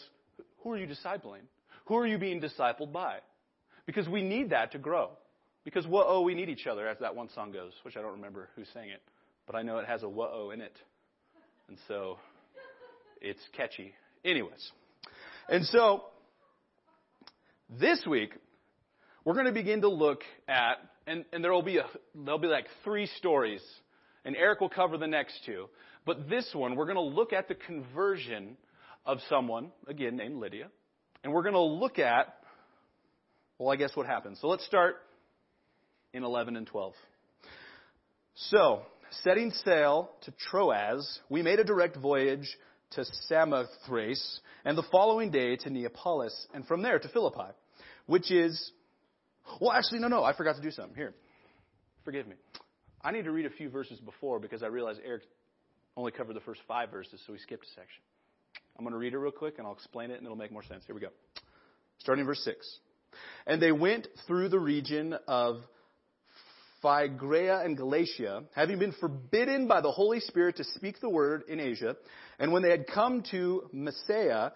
who 0.62 0.72
are 0.72 0.78
you 0.78 0.86
discipling? 0.86 1.42
Who 1.86 1.96
are 1.96 2.06
you 2.06 2.18
being 2.18 2.40
discipled 2.40 2.92
by? 2.92 3.18
Because 3.86 4.08
we 4.08 4.22
need 4.22 4.50
that 4.50 4.72
to 4.72 4.78
grow. 4.78 5.10
Because 5.64 5.86
whoa, 5.86 6.20
we 6.22 6.34
need 6.34 6.48
each 6.48 6.66
other, 6.66 6.88
as 6.88 6.98
that 7.00 7.14
one 7.14 7.28
song 7.34 7.52
goes, 7.52 7.72
which 7.82 7.96
I 7.96 8.02
don't 8.02 8.12
remember 8.12 8.48
who 8.56 8.64
sang 8.72 8.88
it, 8.90 9.02
but 9.46 9.56
I 9.56 9.62
know 9.62 9.78
it 9.78 9.86
has 9.86 10.02
a 10.02 10.08
whoa 10.08 10.50
in 10.52 10.60
it. 10.60 10.76
And 11.68 11.78
so 11.88 12.18
it's 13.20 13.40
catchy. 13.56 13.94
Anyways. 14.24 14.70
And 15.48 15.64
so 15.66 16.04
this 17.80 18.04
week, 18.06 18.32
we're 19.24 19.34
going 19.34 19.46
to 19.46 19.52
begin 19.52 19.80
to 19.82 19.88
look 19.88 20.22
at, 20.48 20.76
and, 21.06 21.24
and 21.32 21.42
there 21.42 21.52
will 21.52 21.62
be 21.62 21.78
a, 21.78 21.86
there'll 22.14 22.38
be 22.38 22.48
like 22.48 22.66
three 22.84 23.06
stories, 23.18 23.62
and 24.24 24.36
Eric 24.36 24.60
will 24.60 24.68
cover 24.68 24.98
the 24.98 25.06
next 25.06 25.34
two. 25.46 25.68
But 26.04 26.28
this 26.28 26.48
one, 26.52 26.74
we're 26.76 26.86
going 26.86 26.96
to 26.96 27.02
look 27.02 27.32
at 27.32 27.48
the 27.48 27.54
conversion 27.54 28.56
of 29.06 29.18
someone, 29.28 29.70
again 29.86 30.16
named 30.16 30.36
Lydia, 30.36 30.68
and 31.24 31.32
we're 31.32 31.42
going 31.42 31.54
to 31.54 31.60
look 31.60 31.98
at, 31.98 32.34
well, 33.58 33.70
I 33.70 33.76
guess 33.76 33.94
what 33.94 34.06
happened. 34.06 34.38
So 34.40 34.48
let's 34.48 34.66
start 34.66 34.96
in 36.12 36.24
11 36.24 36.56
and 36.56 36.66
12. 36.66 36.92
So, 38.34 38.82
setting 39.22 39.50
sail 39.64 40.10
to 40.22 40.32
Troas, 40.50 41.20
we 41.28 41.42
made 41.42 41.60
a 41.60 41.64
direct 41.64 41.96
voyage 41.96 42.48
to 42.92 43.04
Samothrace, 43.28 44.40
and 44.64 44.76
the 44.76 44.82
following 44.90 45.30
day 45.30 45.56
to 45.56 45.70
Neapolis, 45.70 46.46
and 46.52 46.66
from 46.66 46.82
there 46.82 46.98
to 46.98 47.08
Philippi, 47.08 47.52
which 48.06 48.30
is, 48.30 48.72
well, 49.60 49.72
actually, 49.72 50.00
no, 50.00 50.08
no, 50.08 50.22
I 50.24 50.34
forgot 50.34 50.56
to 50.56 50.62
do 50.62 50.70
something. 50.70 50.94
Here, 50.94 51.14
forgive 52.04 52.26
me. 52.26 52.36
I 53.02 53.10
need 53.10 53.24
to 53.24 53.32
read 53.32 53.46
a 53.46 53.50
few 53.50 53.68
verses 53.68 53.98
before 54.00 54.38
because 54.38 54.62
I 54.62 54.66
realized 54.66 55.00
Eric 55.04 55.22
only 55.96 56.12
covered 56.12 56.34
the 56.34 56.40
first 56.40 56.60
five 56.66 56.90
verses, 56.90 57.20
so 57.26 57.32
he 57.32 57.38
skipped 57.38 57.64
a 57.64 57.68
section. 57.68 58.02
I'm 58.78 58.84
going 58.84 58.92
to 58.92 58.98
read 58.98 59.12
it 59.12 59.18
real 59.18 59.32
quick, 59.32 59.58
and 59.58 59.66
I'll 59.66 59.74
explain 59.74 60.10
it, 60.10 60.16
and 60.16 60.24
it'll 60.24 60.36
make 60.36 60.52
more 60.52 60.62
sense. 60.62 60.84
Here 60.86 60.94
we 60.94 61.00
go. 61.00 61.10
Starting 61.98 62.24
verse 62.24 62.42
6. 62.44 62.78
And 63.46 63.60
they 63.60 63.72
went 63.72 64.08
through 64.26 64.48
the 64.48 64.58
region 64.58 65.14
of 65.28 65.56
Phrygia 66.80 67.60
and 67.64 67.76
Galatia, 67.76 68.44
having 68.54 68.78
been 68.78 68.92
forbidden 68.92 69.68
by 69.68 69.80
the 69.80 69.90
Holy 69.90 70.20
Spirit 70.20 70.56
to 70.56 70.64
speak 70.64 71.00
the 71.00 71.08
word 71.08 71.44
in 71.48 71.60
Asia, 71.60 71.96
and 72.38 72.52
when 72.52 72.62
they 72.62 72.70
had 72.70 72.86
come 72.86 73.22
to 73.30 73.68
Mysia, 73.72 74.52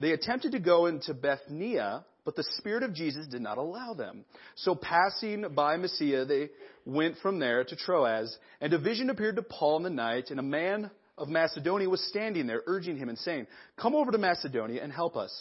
they 0.00 0.10
attempted 0.10 0.52
to 0.52 0.60
go 0.60 0.86
into 0.86 1.14
Bithynia, 1.14 2.04
but 2.24 2.36
the 2.36 2.44
Spirit 2.58 2.82
of 2.82 2.94
Jesus 2.94 3.26
did 3.26 3.42
not 3.42 3.58
allow 3.58 3.94
them. 3.94 4.24
So 4.56 4.74
passing 4.74 5.46
by 5.54 5.76
Mysia, 5.76 6.24
they 6.24 6.50
went 6.84 7.16
from 7.18 7.38
there 7.38 7.64
to 7.64 7.76
Troas, 7.76 8.36
and 8.60 8.72
a 8.72 8.78
vision 8.78 9.10
appeared 9.10 9.36
to 9.36 9.42
Paul 9.42 9.78
in 9.78 9.82
the 9.82 9.90
night, 9.90 10.30
and 10.30 10.38
a 10.38 10.44
man 10.44 10.90
of 11.18 11.28
Macedonia 11.28 11.88
was 11.88 12.06
standing 12.08 12.46
there, 12.46 12.62
urging 12.66 12.96
him 12.96 13.08
and 13.08 13.18
saying, 13.18 13.46
Come 13.76 13.94
over 13.94 14.10
to 14.12 14.18
Macedonia 14.18 14.82
and 14.82 14.92
help 14.92 15.16
us. 15.16 15.32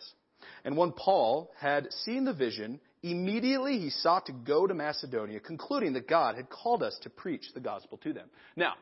And 0.64 0.78
when 0.78 0.92
Paul 0.92 1.52
had 1.60 1.92
seen 2.04 2.26
the 2.26 2.34
vision, 2.34 2.80
immediately 3.04 3.80
he 3.80 3.90
sought 3.90 4.28
to 4.28 4.34
go 4.34 4.68
to 4.68 4.74
Macedonia, 4.74 5.40
concluding 5.40 5.94
that 5.94 6.08
God 6.08 6.36
had 6.36 6.50
called 6.50 6.84
us 6.84 6.98
to 7.04 7.10
preach 7.10 7.46
the 7.54 7.60
gospel 7.60 7.98
to 8.00 8.14
them. 8.14 8.28
Now, 8.56 8.74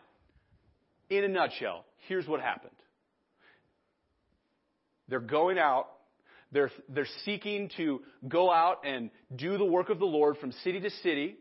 in 1.09 1.23
a 1.23 1.27
nutshell, 1.27 1.85
here's 2.07 2.27
what 2.27 2.41
happened. 2.41 2.75
They're 5.07 5.19
going 5.19 5.57
out. 5.57 5.87
They're, 6.51 6.71
they're 6.89 7.07
seeking 7.25 7.69
to 7.77 8.01
go 8.27 8.51
out 8.51 8.85
and 8.85 9.11
do 9.35 9.57
the 9.57 9.65
work 9.65 9.89
of 9.89 9.99
the 9.99 10.05
Lord 10.05 10.37
from 10.37 10.51
city 10.63 10.79
to 10.79 10.89
city. 10.89 11.35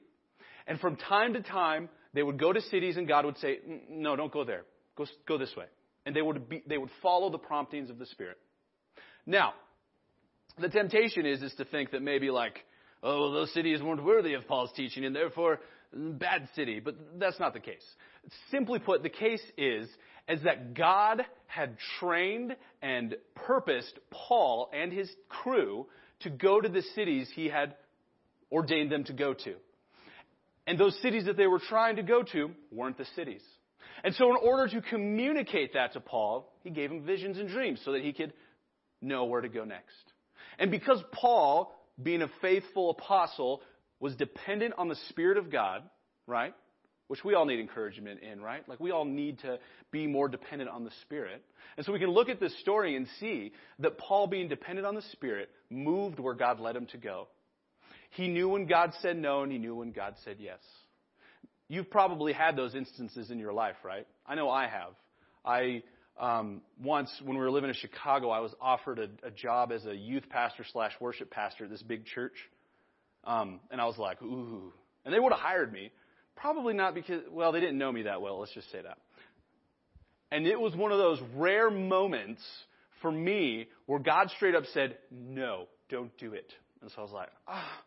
And 0.67 0.79
from 0.81 0.97
time 0.97 1.33
to 1.35 1.41
time, 1.41 1.89
they 2.13 2.23
would 2.23 2.39
go 2.39 2.53
to 2.53 2.61
cities 2.61 2.97
and 2.97 3.09
God 3.09 3.25
would 3.25 3.39
say, 3.39 3.59
no, 3.89 4.17
don't 4.17 4.33
go 4.33 4.45
there. 4.45 4.65
Go, 4.97 5.07
go 5.27 5.39
this 5.39 5.55
way. 5.57 5.65
And 6.05 6.15
they 6.15 6.23
would, 6.23 6.49
be, 6.49 6.63
they 6.67 6.79
would 6.79 6.91
follow 7.03 7.31
the 7.31 7.39
promptings 7.39 7.91
of 7.91 7.99
the 7.99 8.07
Spirit. 8.07 8.39
Now, 9.27 9.55
the 10.59 10.69
temptation 10.69 11.27
is, 11.27 11.43
is 11.43 11.55
to 11.55 11.65
think 11.65 11.93
that 11.93 12.03
maybe 12.03 12.31
like, 12.31 12.65
oh, 13.03 13.33
those 13.33 13.53
cities 13.55 13.81
weren't 13.83 14.05
worthy 14.05 14.35
of 14.35 14.47
Paul's 14.47 14.73
teaching 14.75 15.05
and 15.05 15.15
therefore 15.15 15.61
mm, 15.97 16.19
bad 16.19 16.49
city. 16.55 16.81
But 16.81 16.97
that's 17.19 17.39
not 17.39 17.55
the 17.55 17.61
case. 17.61 17.85
Simply 18.51 18.79
put, 18.79 19.03
the 19.03 19.09
case 19.09 19.43
is, 19.57 19.89
is 20.29 20.43
that 20.43 20.75
God 20.75 21.25
had 21.47 21.77
trained 21.99 22.57
and 22.83 23.17
purposed 23.35 23.99
Paul 24.11 24.71
and 24.73 24.93
his 24.93 25.11
crew 25.29 25.87
to 26.21 26.31
go 26.31 26.61
to 26.61 26.69
the 26.69 26.83
cities 26.95 27.31
he 27.35 27.49
had 27.49 27.75
ordained 28.53 28.93
them 28.93 29.05
to 29.05 29.13
go 29.13 29.35
to. 29.35 29.55
And 30.67 30.79
those 30.79 31.01
cities 31.01 31.25
that 31.25 31.37
they 31.37 31.47
were 31.47 31.61
trying 31.61 31.97
to 31.97 32.03
go 32.03 32.23
to 32.23 32.51
weren't 32.71 32.99
the 32.99 33.07
cities. 33.17 33.43
And 34.05 34.15
so 34.15 34.31
in 34.31 34.37
order 34.43 34.69
to 34.69 34.83
communicate 34.83 35.73
that 35.75 35.95
to 35.95 36.01
Paul, 36.01 36.53
he 36.63 36.71
gave 36.71 36.91
him 36.91 37.05
visions 37.05 37.39
and 37.39 37.49
dreams 37.49 37.81
so 37.85 37.93
that 37.93 38.03
he 38.03 38.13
could 38.13 38.33
know 39.01 39.25
where 39.25 39.41
to 39.41 39.49
go 39.49 39.65
next. 39.65 39.95
And 40.59 40.71
because 40.71 41.03
Paul, 41.13 41.73
being 42.01 42.23
a 42.23 42.29
faithful 42.43 42.91
apostle, 42.91 43.63
was 44.01 44.15
dependent 44.17 44.75
on 44.77 44.89
the 44.89 44.97
Spirit 45.09 45.39
of 45.39 45.51
God, 45.51 45.83
right? 46.27 46.55
Which 47.09 47.25
we 47.25 47.35
all 47.35 47.47
need 47.47 47.59
encouragement 47.59 48.21
in, 48.21 48.41
right? 48.41 48.67
Like 48.69 48.81
we 48.81 48.91
all 48.91 49.05
need 49.05 49.41
to 49.41 49.59
be 49.91 50.07
more 50.07 50.29
dependent 50.29 50.71
on 50.71 50.85
the 50.85 50.91
Spirit. 51.03 51.43
And 51.77 51.85
so 51.85 51.93
we 51.93 51.99
can 51.99 52.11
look 52.11 52.29
at 52.29 52.39
this 52.39 52.59
story 52.61 52.97
and 52.97 53.07
see 53.19 53.53
that 53.79 53.99
Paul, 53.99 54.27
being 54.27 54.49
dependent 54.49 54.87
on 54.87 54.95
the 54.95 55.03
Spirit, 55.13 55.49
moved 55.71 56.21
where 56.21 56.35
God 56.35 56.61
led 56.61 56.77
him 56.77 56.87
to 56.93 56.99
go. 56.99 57.29
He 58.11 58.29
knew 58.29 58.51
when 58.51 58.67
God 58.67 58.93
said 59.01 59.17
no 59.17 59.43
and 59.43 59.51
he 59.51 59.59
knew 59.59 59.75
when 59.75 59.93
God 59.93 60.15
said 60.25 60.37
yes. 60.39 60.61
You've 61.69 61.91
probably 61.91 62.33
had 62.33 62.57
those 62.57 62.75
instances 62.75 63.31
in 63.31 63.39
your 63.39 63.53
life, 63.53 63.77
right? 63.85 64.07
I 64.27 64.35
know 64.35 64.51
I 64.51 64.69
have. 64.69 64.93
I 65.45 65.83
um, 66.19 66.63
once, 66.83 67.11
when 67.23 67.37
we 67.37 67.43
were 67.43 67.51
living 67.51 67.71
in 67.71 67.77
Chicago, 67.77 68.31
I 68.31 68.41
was 68.41 68.53
offered 68.61 68.99
a, 68.99 69.27
a 69.27 69.31
job 69.31 69.71
as 69.71 69.87
a 69.87 69.95
youth 69.95 70.29
pastor 70.29 70.65
slash 70.73 70.93
worship 71.01 71.31
pastor 71.31 71.65
at 71.65 71.71
this 71.71 71.83
big 71.83 72.07
church, 72.07 72.35
um, 73.25 73.61
and 73.71 73.81
I 73.81 73.85
was 73.85 73.99
like, 73.99 74.21
ooh. 74.23 74.73
And 75.05 75.15
they 75.15 75.21
would 75.21 75.33
have 75.33 75.41
hired 75.41 75.73
me, 75.73 75.93
probably 76.41 76.75
not 76.75 76.95
because, 76.95 77.23
well, 77.31 77.53
they 77.53 77.61
didn't 77.61 77.79
know 77.79 77.93
me 77.93 78.03
that 78.03 78.23
well. 78.23 78.39
Let's 78.39 78.55
just 78.55 78.71
say 78.71 78.81
that. 78.83 78.99
And 80.31 80.47
it 80.47 80.61
was 80.61 80.75
one 80.77 80.93
of 80.93 80.99
those 80.99 81.21
rare 81.37 81.71
moments 81.71 82.43
for 83.03 83.11
me 83.11 83.69
where 83.87 83.99
God 83.99 84.31
straight 84.37 84.55
up 84.55 84.65
said, 84.73 84.99
no, 85.11 85.67
don't 85.89 86.17
do 86.19 86.33
it. 86.35 86.53
And 86.83 86.91
so 86.91 86.99
I 86.99 87.03
was 87.03 87.13
like, 87.13 87.29
ah. 87.47 87.65
Oh, 87.65 87.85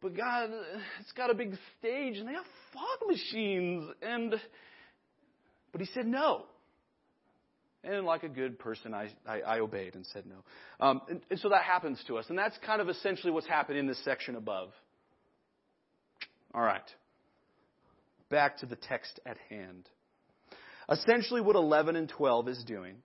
but 0.00 0.16
God, 0.16 0.50
it's 1.00 1.12
got 1.12 1.30
a 1.30 1.34
big 1.34 1.54
stage 1.78 2.18
and 2.18 2.28
they 2.28 2.32
have 2.32 2.44
fog 2.72 3.08
machines 3.08 3.90
and, 4.00 4.34
but 5.72 5.80
he 5.80 5.88
said 5.92 6.06
no. 6.06 6.44
And 7.82 8.06
like 8.06 8.22
a 8.22 8.28
good 8.28 8.58
person, 8.58 8.94
I, 8.94 9.10
I, 9.26 9.40
I 9.40 9.60
obeyed 9.60 9.94
and 9.94 10.06
said 10.12 10.24
no. 10.26 10.86
Um, 10.86 11.00
and, 11.08 11.20
and 11.30 11.40
so 11.40 11.48
that 11.48 11.62
happens 11.62 12.00
to 12.06 12.18
us. 12.18 12.26
And 12.28 12.38
that's 12.38 12.56
kind 12.64 12.80
of 12.80 12.88
essentially 12.88 13.32
what's 13.32 13.46
happened 13.46 13.78
in 13.78 13.86
this 13.86 14.02
section 14.04 14.36
above. 14.36 14.70
All 16.54 16.62
right. 16.62 16.82
Back 18.30 18.58
to 18.58 18.66
the 18.66 18.76
text 18.76 19.20
at 19.24 19.38
hand. 19.48 19.88
Essentially, 20.90 21.40
what 21.40 21.56
11 21.56 21.96
and 21.96 22.08
12 22.08 22.48
is 22.48 22.64
doing 22.64 22.96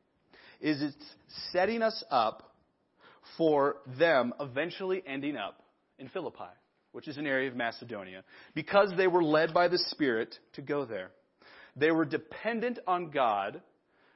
is 0.61 0.81
it's 0.81 0.95
setting 1.51 1.81
us 1.81 2.03
up 2.09 2.53
for 3.37 3.77
them 3.97 4.33
eventually 4.39 5.03
ending 5.05 5.35
up 5.35 5.61
in 5.99 6.07
Philippi, 6.09 6.51
which 6.91 7.07
is 7.07 7.17
an 7.17 7.27
area 7.27 7.49
of 7.49 7.55
Macedonia, 7.55 8.23
because 8.53 8.91
they 8.97 9.07
were 9.07 9.23
led 9.23 9.53
by 9.53 9.67
the 9.67 9.77
Spirit 9.89 10.37
to 10.53 10.61
go 10.61 10.85
there. 10.85 11.11
They 11.75 11.91
were 11.91 12.05
dependent 12.05 12.79
on 12.87 13.09
God 13.09 13.61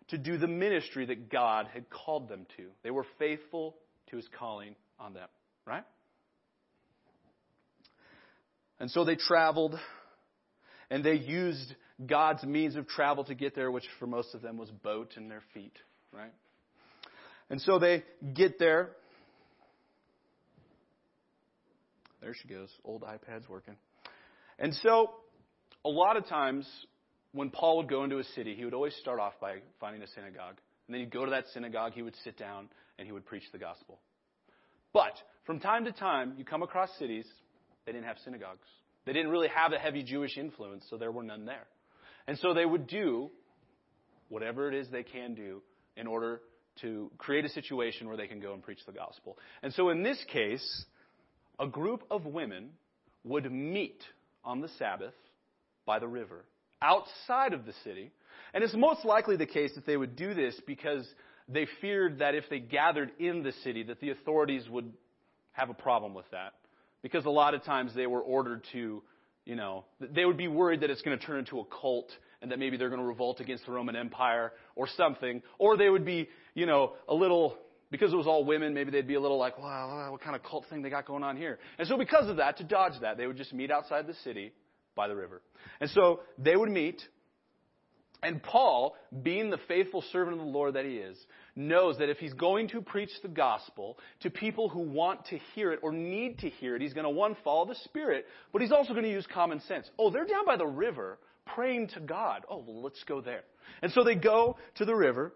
to 0.10 0.18
do 0.18 0.38
the 0.38 0.48
ministry 0.48 1.06
that 1.06 1.30
God 1.30 1.68
had 1.74 1.90
called 1.90 2.30
them 2.30 2.46
to. 2.58 2.64
They 2.84 2.92
were 2.92 3.06
faithful 3.20 3.76
to 4.10 4.16
his 4.16 4.28
calling 4.38 4.76
on 5.00 5.14
them, 5.14 5.28
right? 5.66 5.84
And 8.80 8.90
so 8.92 9.04
they 9.04 9.16
traveled 9.16 9.78
and 10.90 11.04
they 11.04 11.16
used 11.16 11.76
God's 12.06 12.44
means 12.44 12.76
of 12.76 12.88
travel 12.88 13.24
to 13.26 13.36
get 13.36 13.56
there, 13.56 13.72
which 13.72 13.86
for 14.00 14.08
most 14.08 14.34
of 14.36 14.42
them 14.42 14.58
was 14.58 14.70
boat 14.70 15.14
and 15.16 15.30
their 15.30 15.42
feet, 15.54 15.78
right? 16.12 16.34
And 17.50 17.62
so 17.62 17.80
they 17.80 18.04
get 18.34 18.60
there. 18.60 18.92
There 22.22 22.34
she 22.34 22.48
goes. 22.48 22.70
Old 22.84 23.04
iPad's 23.04 23.48
working. 23.48 23.76
And 24.60 24.74
so, 24.76 25.12
a 25.86 25.90
lot 25.90 26.18
of 26.18 26.28
times, 26.28 26.68
when 27.32 27.50
Paul 27.50 27.78
would 27.78 27.90
go 27.90 28.04
into 28.04 28.18
a 28.18 28.24
city, 28.24 28.56
he 28.56 28.66
would 28.66 28.74
always 28.74 28.96
start 28.96 29.20
off 29.20 29.34
by 29.40 29.58
finding 29.80 30.02
a 30.02 30.08
synagogue. 30.08 30.56
And 30.88 30.94
then 30.94 31.02
he'd 31.02 31.12
go 31.12 31.26
to 31.26 31.32
that 31.32 31.46
synagogue, 31.54 31.94
he 31.94 32.02
would 32.02 32.16
sit 32.24 32.38
down, 32.38 32.70
and 32.98 33.06
he 33.06 33.12
would 33.12 33.26
preach 33.26 33.44
the 33.52 33.60
gospel. 33.60 34.00
But 34.94 35.14
from 35.46 35.60
time 35.60 35.86
to 35.86 35.92
time, 35.92 36.34
you 36.38 36.44
come 36.44 36.64
across 36.64 36.90
cities, 36.98 37.26
they 37.86 37.92
didn't 37.92 38.08
have 38.08 38.18
synagogues. 38.24 38.68
They 39.08 39.14
didn't 39.14 39.32
really 39.32 39.48
have 39.48 39.72
a 39.72 39.80
heavy 39.80 40.04
Jewish 40.04 40.38
influence, 40.38 40.86
so 40.90 40.98
there 40.98 41.14
were 41.14 41.24
none 41.24 41.46
there. 41.46 41.66
And 42.28 42.38
so 42.40 42.54
they 42.54 42.66
would 42.66 42.88
do 42.88 43.32
whatever 44.28 44.68
it 44.68 44.76
is 44.76 44.90
they 44.92 45.04
can 45.04 45.34
do 45.34 45.62
in 45.96 46.08
order 46.08 46.42
to 46.82 47.10
create 47.18 47.46
a 47.46 47.50
situation 47.50 48.08
where 48.08 48.18
they 48.18 48.28
can 48.28 48.42
go 48.42 48.54
and 48.54 48.62
preach 48.62 48.82
the 48.86 48.92
gospel. 48.92 49.38
And 49.64 49.74
so 49.74 49.90
in 49.90 50.04
this 50.04 50.22
case, 50.32 50.86
a 51.58 51.68
group 51.68 52.04
of 52.12 52.26
women 52.26 52.72
would 53.24 53.50
meet 53.50 54.04
on 54.44 54.60
the 54.60 54.68
Sabbath 54.78 55.14
by 55.86 56.00
the 56.00 56.08
river 56.08 56.44
outside 56.82 57.54
of 57.54 57.66
the 57.66 57.74
city. 57.86 58.12
And 58.54 58.62
it's 58.62 58.76
most 58.76 59.06
likely 59.06 59.38
the 59.38 59.46
case 59.46 59.72
that 59.76 59.86
they 59.86 59.96
would 59.96 60.18
do 60.18 60.34
this 60.34 60.60
because 60.68 61.08
they 61.48 61.66
feared 61.80 62.20
that 62.20 62.36
if 62.36 62.44
they 62.50 62.60
gathered 62.60 63.12
in 63.20 63.42
the 63.42 63.54
city, 63.64 63.84
that 63.84 64.02
the 64.02 64.10
authorities 64.10 64.70
would 64.70 64.92
have 65.54 65.70
a 65.70 65.74
problem 65.74 66.14
with 66.14 66.30
that. 66.32 66.54
Because 67.02 67.26
a 67.26 67.30
lot 67.30 67.54
of 67.54 67.64
times 67.64 67.94
they 67.96 68.08
were 68.08 68.22
ordered 68.22 68.64
to, 68.74 69.04
you 69.46 69.56
know, 69.56 69.86
they 70.00 70.26
would 70.26 70.38
be 70.38 70.48
worried 70.48 70.82
that 70.82 70.90
it's 70.90 71.02
going 71.02 71.18
to 71.18 71.26
turn 71.26 71.40
into 71.40 71.60
a 71.60 71.66
cult 71.66 72.10
and 72.42 72.52
that 72.52 72.60
maybe 72.60 72.78
they're 72.78 72.90
going 72.90 73.02
to 73.02 73.08
revolt 73.08 73.40
against 73.40 73.66
the 73.66 73.72
Roman 73.72 73.96
Empire 73.96 74.52
or 74.76 74.88
something. 74.98 75.42
Or 75.58 75.78
they 75.78 75.90
would 75.90 76.06
be, 76.06 76.30
you 76.54 76.66
know, 76.66 76.94
a 77.08 77.14
little, 77.14 77.58
because 77.92 78.14
it 78.14 78.16
was 78.16 78.28
all 78.28 78.46
women, 78.46 78.74
maybe 78.74 78.92
they'd 78.92 79.08
be 79.08 79.16
a 79.16 79.22
little 79.22 79.38
like, 79.38 79.58
wow, 79.58 80.10
what 80.12 80.22
kind 80.22 80.36
of 80.36 80.44
cult 80.44 80.66
thing 80.70 80.82
they 80.82 80.90
got 80.90 81.06
going 81.06 81.24
on 81.24 81.38
here? 81.38 81.60
And 81.80 81.88
so 81.88 81.98
because 81.98 82.30
of 82.30 82.38
that, 82.38 82.58
to 82.58 82.64
dodge 82.64 83.00
that, 83.02 83.18
they 83.18 83.28
would 83.28 83.38
just 83.38 83.54
meet 83.54 83.72
outside 83.72 84.08
the 84.08 84.14
city 84.24 84.52
by 84.96 85.08
the 85.08 85.16
river. 85.16 85.42
And 85.80 85.90
so 85.92 86.22
they 86.38 86.56
would 86.56 86.70
meet, 86.70 87.02
and 88.24 88.42
Paul, 88.42 88.96
being 89.24 89.50
the 89.50 89.60
faithful 89.68 90.04
servant 90.12 90.40
of 90.40 90.46
the 90.46 90.52
Lord 90.52 90.74
that 90.74 90.86
he 90.86 90.98
is, 90.98 91.18
knows 91.56 91.98
that 92.00 92.10
if 92.10 92.18
he's 92.18 92.34
going 92.34 92.70
to 92.70 92.82
preach 92.82 93.12
the 93.22 93.28
gospel 93.28 93.98
to 94.22 94.30
people 94.30 94.70
who 94.70 94.80
want 94.80 95.26
to 95.28 95.38
hear 95.54 95.72
it 95.72 95.80
or 95.84 95.92
need 95.92 96.40
to 96.40 96.50
hear 96.50 96.76
it, 96.76 96.82
he's 96.82 96.94
going 96.94 97.04
to, 97.04 97.10
one, 97.10 97.38
follow 97.44 97.66
the 97.66 97.76
Spirit, 97.84 98.26
but 98.52 98.62
he's 98.62 98.72
also 98.72 98.94
going 98.94 99.04
to 99.04 99.12
use 99.12 99.28
common 99.32 99.62
sense. 99.62 99.90
Oh, 100.00 100.10
they're 100.10 100.26
down 100.26 100.46
by 100.46 100.58
the 100.58 100.66
river 100.66 101.20
praying 101.46 101.90
to 101.90 102.00
God. 102.00 102.44
Oh, 102.50 102.64
well, 102.66 102.82
let's 102.82 103.04
go 103.04 103.22
there. 103.22 103.44
And 103.82 103.92
so 103.92 104.04
they 104.04 104.16
go 104.16 104.58
to 104.76 104.86
the 104.86 104.96
river, 104.96 105.34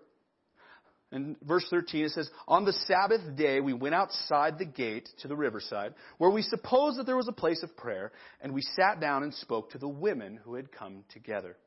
in 1.12 1.36
verse 1.44 1.66
13, 1.70 2.06
it 2.06 2.12
says, 2.12 2.30
On 2.48 2.64
the 2.64 2.74
Sabbath 2.74 3.36
day, 3.36 3.60
we 3.60 3.74
went 3.74 3.96
outside 3.96 4.58
the 4.58 4.66
gate 4.66 5.10
to 5.20 5.28
the 5.28 5.36
riverside, 5.36 5.94
where 6.18 6.32
we 6.32 6.42
supposed 6.42 6.98
that 6.98 7.06
there 7.06 7.18
was 7.18 7.28
a 7.28 7.34
place 7.34 7.64
of 7.64 7.76
prayer, 7.76 8.12
and 8.42 8.54
we 8.54 8.62
sat 8.62 9.00
down 9.02 9.24
and 9.24 9.34
spoke 9.34 9.72
to 9.72 9.78
the 9.78 9.90
women 9.90 10.40
who 10.44 10.56
had 10.56 10.72
come 10.72 11.04
together. 11.14 11.58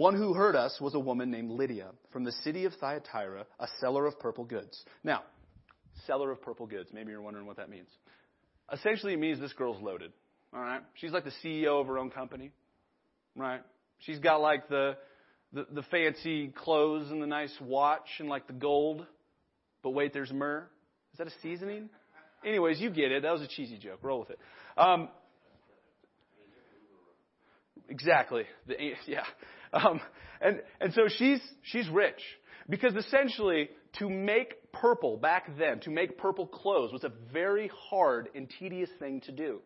One 0.00 0.14
who 0.16 0.32
heard 0.32 0.56
us 0.56 0.80
was 0.80 0.94
a 0.94 0.98
woman 0.98 1.30
named 1.30 1.50
Lydia 1.50 1.90
from 2.10 2.24
the 2.24 2.32
city 2.32 2.64
of 2.64 2.72
Thyatira, 2.80 3.44
a 3.58 3.66
seller 3.80 4.06
of 4.06 4.18
purple 4.18 4.44
goods. 4.44 4.82
Now, 5.04 5.24
seller 6.06 6.30
of 6.30 6.40
purple 6.40 6.66
goods. 6.66 6.88
Maybe 6.90 7.10
you're 7.10 7.20
wondering 7.20 7.44
what 7.44 7.58
that 7.58 7.68
means. 7.68 7.90
Essentially, 8.72 9.12
it 9.12 9.18
means 9.18 9.38
this 9.38 9.52
girl's 9.52 9.82
loaded. 9.82 10.12
All 10.54 10.60
right? 10.62 10.80
She's 10.94 11.10
like 11.12 11.24
the 11.24 11.34
CEO 11.44 11.82
of 11.82 11.86
her 11.86 11.98
own 11.98 12.08
company. 12.08 12.50
right? 13.36 13.60
She's 13.98 14.18
got 14.18 14.40
like 14.40 14.70
the, 14.70 14.96
the, 15.52 15.66
the 15.70 15.82
fancy 15.90 16.48
clothes 16.48 17.10
and 17.10 17.20
the 17.20 17.26
nice 17.26 17.52
watch 17.60 18.08
and 18.20 18.28
like 18.30 18.46
the 18.46 18.54
gold. 18.54 19.04
But 19.82 19.90
wait, 19.90 20.14
there's 20.14 20.32
myrrh. 20.32 20.66
Is 21.12 21.18
that 21.18 21.26
a 21.26 21.32
seasoning? 21.42 21.90
Anyways, 22.42 22.80
you 22.80 22.88
get 22.88 23.12
it. 23.12 23.24
That 23.24 23.32
was 23.34 23.42
a 23.42 23.48
cheesy 23.48 23.76
joke. 23.76 23.98
Roll 24.00 24.20
with 24.20 24.30
it. 24.30 24.38
Um, 24.78 25.10
exactly. 27.90 28.44
The, 28.66 28.76
yeah. 29.06 29.24
Um, 29.72 30.00
and 30.40 30.62
and 30.80 30.92
so 30.94 31.02
she's 31.08 31.40
she's 31.62 31.88
rich 31.88 32.20
because 32.68 32.94
essentially 32.94 33.68
to 33.98 34.08
make 34.08 34.72
purple 34.72 35.16
back 35.16 35.56
then, 35.58 35.80
to 35.80 35.90
make 35.90 36.18
purple 36.18 36.46
clothes 36.46 36.92
was 36.92 37.04
a 37.04 37.12
very 37.32 37.70
hard 37.90 38.28
and 38.34 38.48
tedious 38.58 38.90
thing 38.98 39.20
to 39.22 39.32
do. 39.32 39.60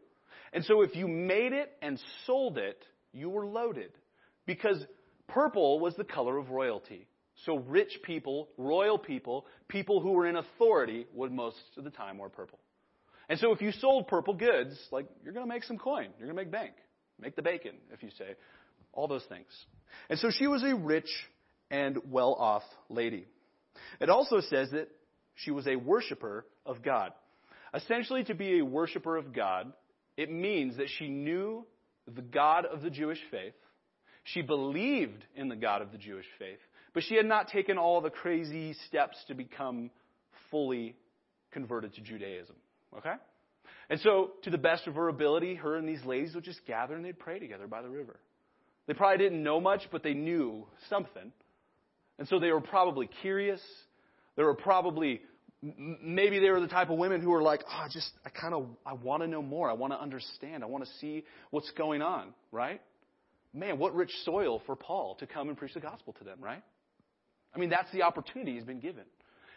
And 0.53 0.65
so 0.65 0.83
if 0.83 0.95
you 0.95 1.09
made 1.09 1.53
it 1.53 1.73
and 1.83 2.01
sold 2.27 2.59
it, 2.59 2.83
you 3.13 3.29
were 3.29 3.47
loaded 3.47 3.91
because 4.47 4.79
purple 5.29 5.81
was 5.81 5.95
the 5.97 6.05
color 6.05 6.39
of 6.39 6.51
royalty. 6.51 7.07
So 7.45 7.59
rich 7.59 7.99
people, 8.05 8.49
royal 8.57 8.99
people, 8.99 9.47
people 9.69 10.01
who 10.01 10.13
were 10.13 10.27
in 10.27 10.37
authority 10.37 11.07
would 11.13 11.33
most 11.33 11.59
of 11.77 11.85
the 11.85 11.91
time 11.91 12.19
wear 12.19 12.29
purple. 12.29 12.61
And 13.29 13.39
so 13.39 13.53
if 13.53 13.61
you 13.61 13.73
sold 13.73 14.07
purple 14.07 14.35
goods, 14.35 14.79
like 14.93 15.07
you're 15.25 15.33
going 15.33 15.47
to 15.47 15.53
make 15.53 15.65
some 15.65 15.79
coin, 15.79 16.09
you're 16.19 16.29
going 16.29 16.37
to 16.37 16.43
make 16.43 16.53
bank, 16.53 16.75
make 17.21 17.35
the 17.35 17.43
bacon, 17.43 17.73
if 17.93 18.03
you 18.03 18.11
say, 18.17 18.35
all 18.93 19.09
those 19.09 19.25
things. 19.29 19.47
And 20.09 20.19
so 20.19 20.31
she 20.31 20.47
was 20.47 20.63
a 20.63 20.75
rich 20.75 21.09
and 21.71 21.99
well-off 22.11 22.63
lady. 22.89 23.27
It 24.01 24.11
also 24.11 24.41
says 24.41 24.71
that 24.71 24.89
she 25.35 25.51
was 25.51 25.67
a 25.67 25.77
worshiper 25.77 26.47
of 26.65 26.83
God. 26.83 27.13
Essentially, 27.75 28.25
to 28.25 28.35
be 28.35 28.59
a 28.59 28.65
worshiper 28.65 29.17
of 29.17 29.33
God, 29.33 29.73
it 30.17 30.31
means 30.31 30.77
that 30.77 30.89
she 30.99 31.09
knew 31.09 31.67
the 32.13 32.23
God 32.23 32.67
of 32.67 32.83
the 32.83 32.91
Jewish 32.91 33.19
faith. 33.31 33.55
She 34.25 34.43
believed 34.43 35.25
in 35.35 35.49
the 35.49 35.57
God 35.57 35.83
of 35.83 35.91
the 35.91 35.99
Jewish 35.99 36.27
faith, 36.39 36.61
but 36.93 37.03
she 37.03 37.17
had 37.17 37.27
not 37.27 37.49
taken 37.49 37.77
all 37.77 38.01
the 38.01 38.11
crazy 38.11 38.75
steps 38.87 39.17
to 39.29 39.35
become 39.35 39.91
fully 40.51 40.97
converted 41.51 41.95
to 41.95 42.01
Judaism. 42.01 42.57
Okay? 42.97 43.15
And 43.91 44.01
so, 44.01 44.31
to 44.45 44.51
the 44.51 44.59
best 44.59 44.87
of 44.87 44.95
her 44.95 45.09
ability, 45.09 45.57
her 45.57 45.77
and 45.77 45.89
these 45.89 46.05
ladies 46.05 46.35
would 46.35 46.45
just 46.45 46.65
gather 46.67 46.95
and 46.95 47.05
they'd 47.05 47.19
pray 47.19 47.39
together 47.39 47.67
by 47.67 47.83
the 47.83 47.91
river. 47.91 48.19
They 48.87 48.95
probably 48.95 49.19
didn't 49.19 49.43
know 49.43 49.61
much, 49.61 49.83
but 49.91 50.03
they 50.03 50.15
knew 50.15 50.67
something. 50.91 51.33
And 52.19 52.29
so 52.29 52.39
they 52.39 52.51
were 52.51 52.61
probably 52.61 53.09
curious. 53.23 53.61
They 54.37 54.43
were 54.43 54.55
probably, 54.55 55.23
maybe 55.63 56.39
they 56.39 56.51
were 56.51 56.61
the 56.61 56.69
type 56.69 56.91
of 56.91 56.99
women 56.99 57.21
who 57.21 57.31
were 57.31 57.43
like, 57.43 57.63
oh, 57.69 57.87
just, 57.91 58.11
I 58.25 58.29
kind 58.29 58.55
of, 58.55 58.67
I 58.85 58.93
want 58.93 59.23
to 59.23 59.29
know 59.29 59.43
more. 59.43 59.71
I 59.71 59.73
want 59.73 59.93
to 59.93 60.01
understand. 60.01 60.63
I 60.63 60.67
want 60.67 60.85
to 60.85 60.91
see 61.01 61.25
what's 61.51 61.71
going 61.73 62.03
on, 62.03 62.35
right? 62.53 62.81
Man, 63.53 63.79
what 63.79 63.95
rich 63.95 64.11
soil 64.25 64.61
for 64.67 64.77
Paul 64.77 65.17
to 65.21 65.27
come 65.27 65.49
and 65.49 65.57
preach 65.57 65.75
the 65.75 65.81
gospel 65.81 66.13
to 66.19 66.25
them, 66.25 66.39
right? 66.41 66.63
I 67.55 67.59
mean, 67.59 67.71
that's 67.71 67.91
the 67.93 68.03
opportunity 68.03 68.55
he's 68.55 68.65
been 68.65 68.81
given. 68.81 69.05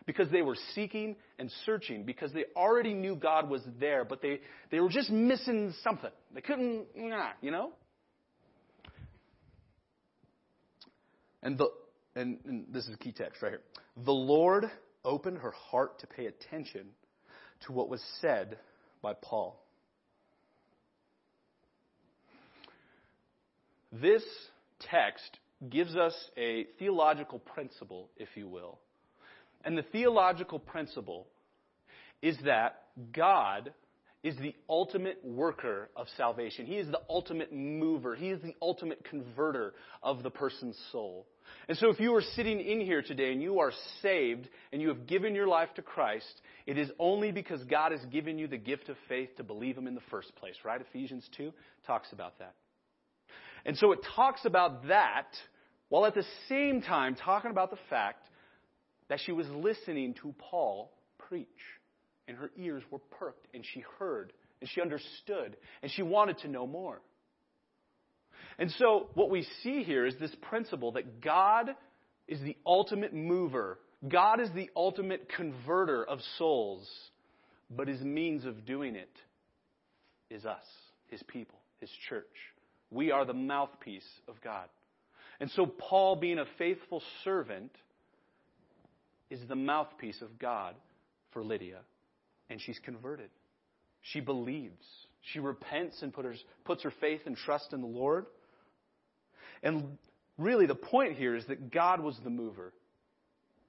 Because 0.06 0.30
they 0.32 0.42
were 0.42 0.56
seeking 0.74 1.18
and 1.38 1.52
searching, 1.66 2.06
because 2.06 2.32
they 2.32 2.46
already 2.56 2.94
knew 2.94 3.16
God 3.16 3.50
was 3.50 3.62
there, 3.78 4.06
but 4.06 4.22
they, 4.22 4.40
they 4.72 4.80
were 4.80 4.88
just 4.88 5.10
missing 5.10 5.74
something. 5.84 6.12
They 6.34 6.40
couldn't, 6.40 6.86
you 7.42 7.52
know? 7.52 7.72
And 11.48 11.58
the, 11.58 11.70
and, 12.18 12.40
and 12.44 12.66
this 12.74 12.86
is 12.90 12.94
a 12.94 12.98
key 12.98 13.14
text 13.14 13.42
right 13.42 13.54
here. 13.54 13.62
The 14.04 14.12
Lord 14.12 14.70
opened 15.06 15.38
her 15.38 15.52
heart 15.52 15.98
to 16.00 16.08
pay 16.08 16.26
attention 16.26 16.88
to 17.66 17.72
what 17.72 17.88
was 17.88 18.02
said 18.20 18.58
by 19.02 19.14
Paul. 19.14 19.58
This 23.94 24.24
text 24.92 25.40
gives 25.70 25.96
us 25.96 26.14
a 26.38 26.66
theological 26.80 27.40
principle, 27.40 28.10
if 28.18 28.28
you 28.36 28.50
will. 28.50 28.80
And 29.64 29.78
the 29.78 29.84
theological 29.84 30.60
principle 30.60 31.28
is 32.22 32.36
that 32.44 32.82
God 33.14 33.72
is 34.22 34.36
the 34.36 34.54
ultimate 34.68 35.24
worker 35.24 35.90
of 35.96 36.08
salvation. 36.18 36.66
He 36.66 36.76
is 36.76 36.90
the 36.90 37.00
ultimate 37.10 37.54
mover. 37.54 38.16
He 38.16 38.32
is 38.32 38.42
the 38.42 38.56
ultimate 38.62 39.06
converter 39.06 39.76
of 40.04 40.24
the 40.24 40.30
person's 40.30 40.78
soul. 40.92 41.26
And 41.68 41.78
so 41.78 41.90
if 41.90 42.00
you 42.00 42.14
are 42.16 42.22
sitting 42.36 42.60
in 42.60 42.82
here 42.82 43.02
today 43.02 43.32
and 43.32 43.42
you 43.42 43.60
are 43.60 43.72
saved 44.02 44.48
and 44.72 44.82
you 44.82 44.88
have 44.90 45.08
given 45.08 45.36
your 45.36 45.48
life 45.48 45.70
to 45.76 45.82
Christ, 45.82 46.42
it 46.66 46.78
is 46.78 46.90
only 47.00 47.32
because 47.32 47.64
God 47.64 47.92
has 47.92 48.04
given 48.06 48.38
you 48.38 48.48
the 48.48 48.58
gift 48.58 48.90
of 48.90 48.96
faith 49.08 49.36
to 49.38 49.44
believe 49.44 49.78
Him 49.78 49.88
in 49.88 49.96
the 49.96 50.02
first 50.10 50.36
place, 50.36 50.56
right? 50.64 50.82
Ephesians 50.82 51.28
2 51.38 51.52
talks 51.86 52.12
about 52.12 52.40
that. 52.40 52.56
And 53.66 53.78
so 53.78 53.92
it 53.92 54.00
talks 54.16 54.46
about 54.46 54.88
that 54.88 55.28
while 55.90 56.06
at 56.06 56.16
the 56.16 56.26
same 56.50 56.82
time 56.82 57.16
talking 57.16 57.52
about 57.52 57.70
the 57.70 57.80
fact 57.90 58.28
that 59.10 59.20
she 59.26 59.32
was 59.32 59.48
listening 59.50 60.16
to 60.22 60.34
Paul 60.38 60.92
preach 61.30 61.48
and 62.28 62.38
her 62.38 62.52
ears 62.58 62.84
were 62.92 63.00
perked, 63.00 63.48
and 63.54 63.64
she 63.74 63.84
heard, 64.00 64.34
and 64.60 64.70
she 64.70 64.82
understood, 64.82 65.56
and 65.82 65.92
she 65.92 66.04
wanted 66.04 66.38
to 66.40 66.48
know 66.48 66.68
more. 66.68 67.02
And 68.60 68.72
so, 68.78 69.10
what 69.14 69.30
we 69.30 69.46
see 69.64 69.84
here 69.84 70.06
is 70.06 70.16
this 70.20 70.36
principle 70.42 70.94
that 70.94 71.22
God 71.22 71.76
is 72.28 72.42
the 72.42 72.58
ultimate 72.66 73.14
mover, 73.14 73.80
God 74.08 74.40
is 74.40 74.50
the 74.56 74.70
ultimate 74.76 75.30
converter 75.36 76.04
of 76.04 76.20
souls, 76.38 76.88
but 77.70 77.88
his 77.88 78.02
means 78.02 78.46
of 78.46 78.66
doing 78.66 78.96
it 78.96 79.16
is 80.30 80.46
us, 80.46 80.64
his 81.08 81.22
people, 81.24 81.60
his 81.80 81.90
church. 82.10 82.26
We 82.90 83.12
are 83.12 83.26
the 83.26 83.34
mouthpiece 83.34 84.08
of 84.28 84.36
God. 84.44 84.68
And 85.40 85.52
so, 85.52 85.66
Paul, 85.66 86.16
being 86.16 86.40
a 86.40 86.46
faithful 86.58 87.04
servant, 87.24 87.72
is 89.30 89.40
the 89.48 89.56
mouthpiece 89.56 90.22
of 90.22 90.40
God 90.40 90.76
for 91.32 91.44
Lydia 91.44 91.80
and 92.50 92.62
she's 92.62 92.80
converted. 92.80 93.30
She 94.02 94.20
believes. 94.20 94.86
She 95.34 95.40
repents 95.40 96.02
and 96.02 96.14
put 96.14 96.26
her, 96.26 96.36
puts 96.66 96.84
her 96.84 96.94
faith 97.02 97.22
and 97.26 97.36
trust 97.36 97.74
in 97.74 97.82
the 97.82 97.88
Lord. 97.88 98.26
And 99.64 99.98
really, 100.38 100.66
the 100.66 100.76
point 100.76 101.18
here 101.18 101.36
is 101.36 101.46
that 101.48 101.72
God 101.72 102.02
was 102.02 102.18
the 102.24 102.30
mover. 102.30 102.74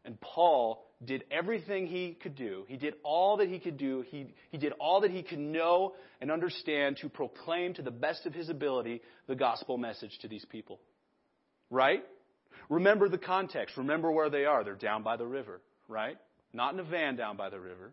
And 0.04 0.20
Paul 0.20 0.84
did 1.04 1.24
everything 1.30 1.86
he 1.86 2.14
could 2.14 2.34
do. 2.34 2.64
He 2.66 2.76
did 2.76 2.94
all 3.04 3.36
that 3.36 3.48
he 3.48 3.58
could 3.58 3.76
do. 3.76 4.04
He, 4.08 4.34
he 4.50 4.58
did 4.58 4.72
all 4.80 5.02
that 5.02 5.10
he 5.10 5.22
could 5.22 5.38
know 5.38 5.94
and 6.20 6.30
understand 6.30 6.98
to 7.02 7.08
proclaim 7.08 7.74
to 7.74 7.82
the 7.82 7.90
best 7.90 8.26
of 8.26 8.34
his 8.34 8.48
ability 8.48 9.02
the 9.26 9.36
gospel 9.36 9.76
message 9.78 10.18
to 10.22 10.28
these 10.28 10.44
people. 10.46 10.80
Right? 11.70 12.04
Remember 12.68 13.08
the 13.08 13.18
context. 13.18 13.76
Remember 13.76 14.10
where 14.10 14.30
they 14.30 14.44
are. 14.44 14.64
They're 14.64 14.74
down 14.74 15.02
by 15.02 15.16
the 15.16 15.26
river, 15.26 15.60
right? 15.88 16.16
Not 16.52 16.74
in 16.74 16.80
a 16.80 16.84
van 16.84 17.16
down 17.16 17.36
by 17.36 17.50
the 17.50 17.60
river. 17.60 17.92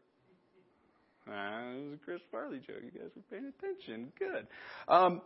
Uh, 1.27 1.31
it 1.31 1.83
was 1.83 1.93
a 1.93 2.05
Chris 2.05 2.21
Farley 2.31 2.59
joke. 2.59 2.77
You 2.83 2.91
guys 2.91 3.09
were 3.15 3.23
paying 3.31 3.51
attention. 3.57 4.11
Good. 4.19 4.47
Um, 4.87 5.21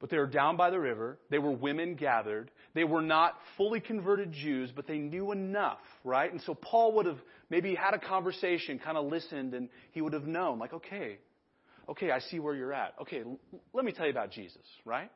but 0.00 0.10
they 0.10 0.18
were 0.18 0.26
down 0.26 0.56
by 0.56 0.70
the 0.70 0.78
river. 0.78 1.18
They 1.30 1.38
were 1.38 1.50
women 1.50 1.94
gathered. 1.94 2.50
They 2.74 2.84
were 2.84 3.02
not 3.02 3.34
fully 3.56 3.80
converted 3.80 4.32
Jews, 4.32 4.70
but 4.74 4.86
they 4.86 4.98
knew 4.98 5.32
enough, 5.32 5.80
right? 6.04 6.30
And 6.30 6.40
so 6.42 6.54
Paul 6.54 6.94
would 6.94 7.06
have 7.06 7.18
maybe 7.50 7.74
had 7.74 7.94
a 7.94 7.98
conversation, 7.98 8.78
kind 8.78 8.96
of 8.96 9.06
listened, 9.06 9.54
and 9.54 9.68
he 9.92 10.00
would 10.00 10.12
have 10.12 10.26
known, 10.26 10.58
like, 10.58 10.72
okay, 10.72 11.18
okay, 11.88 12.10
I 12.10 12.20
see 12.20 12.38
where 12.38 12.54
you're 12.54 12.72
at. 12.72 12.94
Okay, 13.02 13.20
l- 13.20 13.38
let 13.72 13.84
me 13.84 13.92
tell 13.92 14.06
you 14.06 14.12
about 14.12 14.30
Jesus, 14.30 14.62
right? 14.84 15.10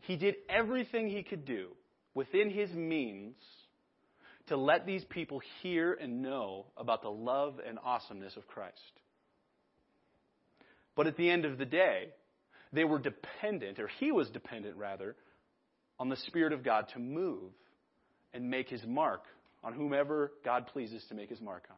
He 0.00 0.16
did 0.16 0.36
everything 0.48 1.08
he 1.08 1.22
could 1.22 1.44
do 1.44 1.68
within 2.14 2.50
his 2.50 2.70
means 2.70 3.36
to 4.48 4.56
let 4.56 4.86
these 4.86 5.04
people 5.04 5.40
hear 5.62 5.92
and 5.92 6.22
know 6.22 6.66
about 6.76 7.02
the 7.02 7.10
love 7.10 7.60
and 7.66 7.78
awesomeness 7.84 8.36
of 8.36 8.46
Christ. 8.48 8.74
But 10.96 11.06
at 11.06 11.16
the 11.16 11.30
end 11.30 11.44
of 11.44 11.58
the 11.58 11.66
day, 11.66 12.08
they 12.72 12.84
were 12.84 12.98
dependent, 12.98 13.78
or 13.78 13.88
he 13.98 14.12
was 14.12 14.28
dependent 14.30 14.76
rather, 14.76 15.16
on 15.98 16.08
the 16.08 16.16
Spirit 16.16 16.52
of 16.52 16.64
God 16.64 16.86
to 16.94 16.98
move 16.98 17.52
and 18.32 18.50
make 18.50 18.68
his 18.68 18.82
mark 18.86 19.24
on 19.64 19.72
whomever 19.72 20.32
God 20.44 20.66
pleases 20.68 21.04
to 21.08 21.14
make 21.14 21.30
his 21.30 21.40
mark 21.40 21.64
on. 21.70 21.76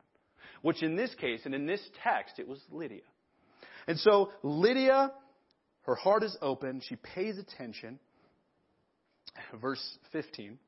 Which 0.62 0.83
in 0.83 0.96
this 0.96 1.14
case, 1.14 1.40
and 1.44 1.55
in 1.55 1.66
this 1.66 1.81
text, 2.03 2.38
it 2.38 2.46
was 2.46 2.61
Lydia. 2.70 3.00
And 3.87 3.98
so 3.98 4.31
Lydia, 4.42 5.12
her 5.83 5.94
heart 5.94 6.22
is 6.22 6.37
open, 6.42 6.83
she 6.87 6.96
pays 6.96 7.38
attention. 7.38 7.98
Verse 9.61 9.83
15. 10.12 10.59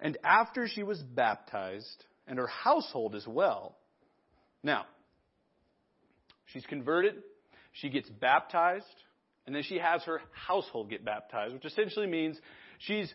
And 0.00 0.16
after 0.24 0.68
she 0.68 0.82
was 0.82 1.02
baptized, 1.02 2.04
and 2.28 2.38
her 2.38 2.46
household 2.46 3.14
as 3.14 3.26
well. 3.26 3.76
Now, 4.62 4.84
she's 6.46 6.64
converted, 6.66 7.14
she 7.72 7.88
gets 7.88 8.08
baptized, 8.08 8.84
and 9.48 9.56
then 9.56 9.62
she 9.62 9.78
has 9.78 10.02
her 10.02 10.20
household 10.46 10.90
get 10.90 11.06
baptized, 11.06 11.54
which 11.54 11.64
essentially 11.64 12.06
means 12.06 12.36
she's 12.80 13.10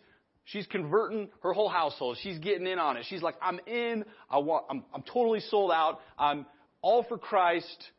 she's 0.46 0.66
converting 0.66 1.30
her 1.44 1.54
whole 1.54 1.70
household. 1.70 2.18
She's 2.24 2.40
getting 2.40 2.66
in 2.66 2.80
on 2.80 2.98
it. 2.98 3.06
She's 3.08 3.22
like, 3.22 3.36
I'm 3.40 3.60
in. 3.68 4.04
I 4.32 4.40
want. 4.40 4.66
I'm, 4.68 4.84
I'm 4.92 5.04
totally 5.04 5.42
sold 5.42 5.72
out. 5.72 6.00
I'm 6.18 6.48
all 6.82 7.04
for 7.04 7.20
Christ. 7.20 7.92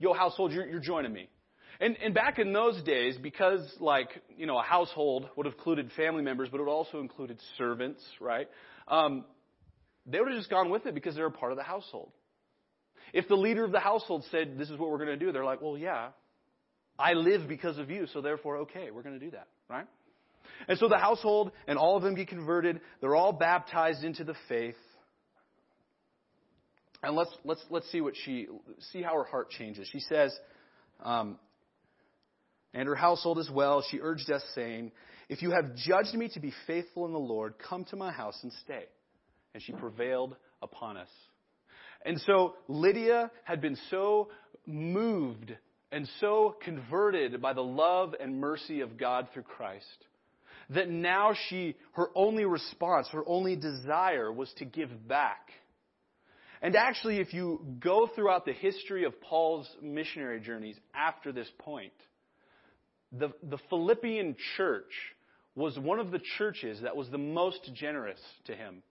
Yo, 0.00 0.12
household, 0.12 0.50
you're, 0.50 0.66
you're 0.66 0.80
joining 0.80 1.12
me. 1.12 1.28
And, 1.78 1.96
and 2.02 2.12
back 2.12 2.40
in 2.40 2.52
those 2.52 2.82
days, 2.82 3.16
because 3.22 3.60
like, 3.78 4.08
you 4.36 4.46
know, 4.46 4.58
a 4.58 4.64
household 4.64 5.28
would 5.36 5.46
have 5.46 5.54
included 5.54 5.92
family 5.96 6.22
members, 6.24 6.48
but 6.50 6.60
it 6.60 6.66
also 6.66 6.98
included 6.98 7.38
servants, 7.56 8.02
right? 8.20 8.48
Um, 8.88 9.24
they 10.04 10.18
would 10.18 10.30
have 10.30 10.36
just 10.36 10.50
gone 10.50 10.68
with 10.68 10.86
it 10.86 10.94
because 10.94 11.14
they're 11.14 11.26
a 11.26 11.30
part 11.30 11.52
of 11.52 11.58
the 11.58 11.64
household. 11.64 12.10
If 13.12 13.28
the 13.28 13.36
leader 13.36 13.64
of 13.64 13.70
the 13.70 13.78
household 13.78 14.24
said, 14.32 14.58
this 14.58 14.68
is 14.68 14.78
what 14.78 14.90
we're 14.90 14.98
going 14.98 15.16
to 15.16 15.24
do, 15.24 15.30
they're 15.30 15.44
like, 15.44 15.62
well, 15.62 15.78
yeah, 15.78 16.08
I 16.98 17.14
live 17.14 17.48
because 17.48 17.78
of 17.78 17.90
you, 17.90 18.06
so 18.12 18.20
therefore, 18.20 18.58
okay, 18.58 18.90
we're 18.90 19.02
going 19.02 19.18
to 19.18 19.24
do 19.24 19.32
that, 19.32 19.48
right? 19.68 19.86
And 20.68 20.78
so 20.78 20.88
the 20.88 20.98
household 20.98 21.52
and 21.66 21.78
all 21.78 21.96
of 21.96 22.02
them 22.02 22.14
get 22.14 22.28
converted. 22.28 22.80
They're 23.00 23.16
all 23.16 23.32
baptized 23.32 24.04
into 24.04 24.24
the 24.24 24.34
faith. 24.48 24.76
And 27.02 27.16
let's, 27.16 27.30
let's, 27.44 27.64
let's 27.70 27.90
see 27.90 28.00
what 28.00 28.14
she, 28.24 28.46
see 28.92 29.02
how 29.02 29.14
her 29.14 29.24
heart 29.24 29.50
changes. 29.50 29.88
She 29.90 30.00
says, 30.00 30.36
um, 31.02 31.38
and 32.74 32.88
her 32.88 32.94
household 32.94 33.38
as 33.38 33.50
well, 33.50 33.84
she 33.90 33.98
urged 34.00 34.30
us, 34.30 34.42
saying, 34.54 34.92
If 35.28 35.42
you 35.42 35.50
have 35.50 35.74
judged 35.74 36.14
me 36.14 36.28
to 36.34 36.40
be 36.40 36.52
faithful 36.66 37.06
in 37.06 37.12
the 37.12 37.18
Lord, 37.18 37.54
come 37.58 37.84
to 37.86 37.96
my 37.96 38.12
house 38.12 38.38
and 38.42 38.52
stay. 38.64 38.84
And 39.52 39.62
she 39.62 39.72
prevailed 39.72 40.36
upon 40.62 40.96
us. 40.96 41.08
And 42.04 42.20
so 42.20 42.54
Lydia 42.68 43.30
had 43.44 43.60
been 43.60 43.76
so 43.90 44.28
moved 44.64 45.54
and 45.92 46.08
so 46.20 46.56
converted 46.64 47.40
by 47.40 47.52
the 47.52 47.62
love 47.62 48.14
and 48.18 48.40
mercy 48.40 48.80
of 48.80 48.98
God 48.98 49.28
through 49.32 49.42
Christ 49.42 49.86
that 50.70 50.88
now 50.88 51.34
she, 51.48 51.76
her 51.92 52.08
only 52.14 52.44
response, 52.44 53.08
her 53.12 53.22
only 53.26 53.56
desire 53.56 54.32
was 54.32 54.50
to 54.54 54.64
give 54.64 55.06
back. 55.06 55.50
And 56.62 56.76
actually, 56.76 57.18
if 57.18 57.34
you 57.34 57.60
go 57.80 58.08
throughout 58.14 58.44
the 58.44 58.52
history 58.52 59.04
of 59.04 59.20
Paul's 59.20 59.68
missionary 59.82 60.40
journeys 60.40 60.76
after 60.94 61.32
this 61.32 61.48
point, 61.58 61.92
the, 63.10 63.32
the 63.42 63.58
Philippian 63.68 64.36
church 64.56 64.92
was 65.54 65.78
one 65.78 65.98
of 65.98 66.10
the 66.10 66.20
churches 66.38 66.80
that 66.82 66.96
was 66.96 67.10
the 67.10 67.18
most 67.18 67.70
generous 67.74 68.20
to 68.46 68.54
him, 68.54 68.82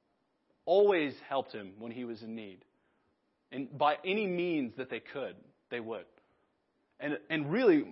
always 0.66 1.14
helped 1.28 1.54
him 1.54 1.72
when 1.80 1.92
he 1.92 2.04
was 2.06 2.22
in 2.22 2.36
need. 2.36 2.60
And 3.52 3.76
by 3.78 3.96
any 4.06 4.28
means 4.28 4.74
that 4.78 4.90
they 4.90 5.00
could, 5.00 5.36
they 5.72 5.80
would. 5.80 6.06
And, 7.02 7.18
and 7.30 7.52
really, 7.52 7.84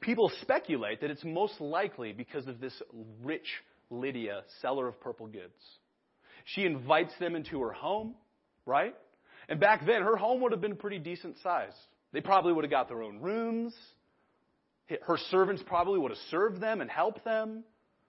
people 0.00 0.30
speculate 0.42 1.00
that 1.00 1.10
it's 1.10 1.24
most 1.24 1.60
likely 1.60 2.12
because 2.12 2.46
of 2.48 2.60
this 2.60 2.74
rich 3.22 3.46
Lydia, 3.90 4.42
seller 4.60 4.88
of 4.88 5.00
purple 5.00 5.26
goods. 5.26 5.54
She 6.44 6.64
invites 6.64 7.12
them 7.20 7.34
into 7.36 7.60
her 7.60 7.72
home, 7.72 8.14
right? 8.66 8.94
And 9.48 9.60
back 9.60 9.86
then, 9.86 10.02
her 10.02 10.16
home 10.16 10.40
would 10.42 10.52
have 10.52 10.60
been 10.60 10.76
pretty 10.76 10.98
decent 10.98 11.36
size. 11.42 11.72
They 12.12 12.20
probably 12.20 12.52
would 12.52 12.64
have 12.64 12.70
got 12.70 12.88
their 12.88 13.02
own 13.02 13.20
rooms. 13.20 13.74
Her 15.02 15.18
servants 15.30 15.62
probably 15.66 15.98
would 15.98 16.10
have 16.10 16.20
served 16.30 16.60
them 16.60 16.80
and 16.80 16.90
helped 16.90 17.24
them. 17.24 17.62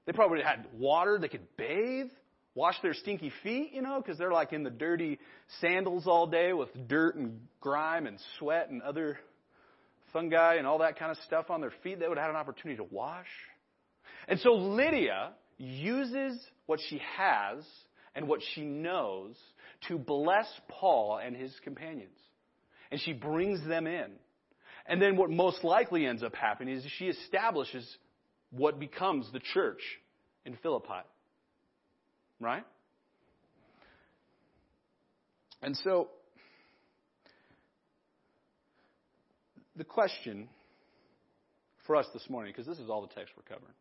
They 0.05 0.13
probably 0.13 0.41
had 0.41 0.65
water 0.77 1.19
they 1.19 1.27
could 1.27 1.45
bathe, 1.57 2.07
wash 2.55 2.75
their 2.81 2.95
stinky 2.95 3.31
feet, 3.43 3.71
you 3.73 3.83
know, 3.83 4.01
because 4.01 4.17
they're 4.17 4.31
like 4.31 4.51
in 4.53 4.63
the 4.63 4.71
dirty 4.71 5.19
sandals 5.59 6.07
all 6.07 6.25
day 6.25 6.53
with 6.53 6.69
dirt 6.87 7.15
and 7.15 7.39
grime 7.59 8.07
and 8.07 8.19
sweat 8.39 8.69
and 8.69 8.81
other 8.81 9.19
fungi 10.13 10.55
and 10.55 10.67
all 10.67 10.79
that 10.79 10.97
kind 10.97 11.11
of 11.11 11.17
stuff 11.25 11.49
on 11.49 11.61
their 11.61 11.73
feet. 11.83 11.99
They 11.99 12.07
would 12.07 12.17
have 12.17 12.27
had 12.27 12.31
an 12.31 12.39
opportunity 12.39 12.77
to 12.77 12.87
wash. 12.89 13.27
And 14.27 14.39
so 14.39 14.53
Lydia 14.53 15.31
uses 15.57 16.39
what 16.65 16.79
she 16.89 17.01
has 17.17 17.63
and 18.15 18.27
what 18.27 18.41
she 18.53 18.61
knows 18.61 19.35
to 19.87 19.97
bless 19.97 20.47
Paul 20.67 21.19
and 21.23 21.35
his 21.35 21.53
companions. 21.63 22.17
And 22.91 22.99
she 22.99 23.13
brings 23.13 23.65
them 23.67 23.87
in. 23.87 24.11
And 24.85 25.01
then 25.01 25.15
what 25.15 25.29
most 25.29 25.63
likely 25.63 26.05
ends 26.05 26.23
up 26.23 26.35
happening 26.35 26.75
is 26.75 26.83
she 26.97 27.05
establishes 27.05 27.85
what 28.51 28.79
becomes 28.79 29.31
the 29.31 29.39
church 29.53 29.81
in 30.45 30.57
Philippi. 30.57 31.03
Right? 32.39 32.65
And 35.61 35.77
so, 35.77 36.09
the 39.75 39.83
question 39.83 40.49
for 41.85 41.95
us 41.95 42.05
this 42.13 42.29
morning, 42.29 42.53
because 42.55 42.67
this 42.67 42.79
is 42.79 42.89
all 42.89 43.01
the 43.01 43.13
text 43.13 43.33
we're 43.35 43.43
covering, 43.43 43.73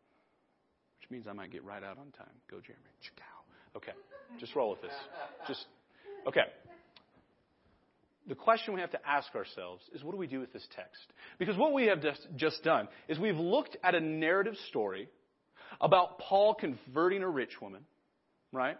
which 0.99 1.11
means 1.11 1.27
I 1.27 1.33
might 1.33 1.51
get 1.51 1.63
right 1.63 1.83
out 1.83 1.97
on 1.97 2.11
time. 2.17 2.33
Go, 2.49 2.57
Jeremy. 2.57 2.83
Okay, 3.75 3.93
just 4.39 4.55
roll 4.55 4.71
with 4.71 4.81
this. 4.81 4.91
Just, 5.47 5.65
okay 6.27 6.41
the 8.27 8.35
question 8.35 8.73
we 8.73 8.81
have 8.81 8.91
to 8.91 9.07
ask 9.07 9.33
ourselves 9.35 9.83
is 9.93 10.03
what 10.03 10.11
do 10.11 10.17
we 10.17 10.27
do 10.27 10.39
with 10.39 10.53
this 10.53 10.65
text? 10.75 11.01
Because 11.39 11.57
what 11.57 11.73
we 11.73 11.87
have 11.87 12.01
just, 12.01 12.27
just 12.35 12.63
done 12.63 12.87
is 13.07 13.17
we've 13.19 13.37
looked 13.37 13.77
at 13.83 13.95
a 13.95 13.99
narrative 13.99 14.55
story 14.69 15.09
about 15.79 16.19
Paul 16.19 16.53
converting 16.53 17.23
a 17.23 17.29
rich 17.29 17.59
woman, 17.61 17.81
right? 18.51 18.77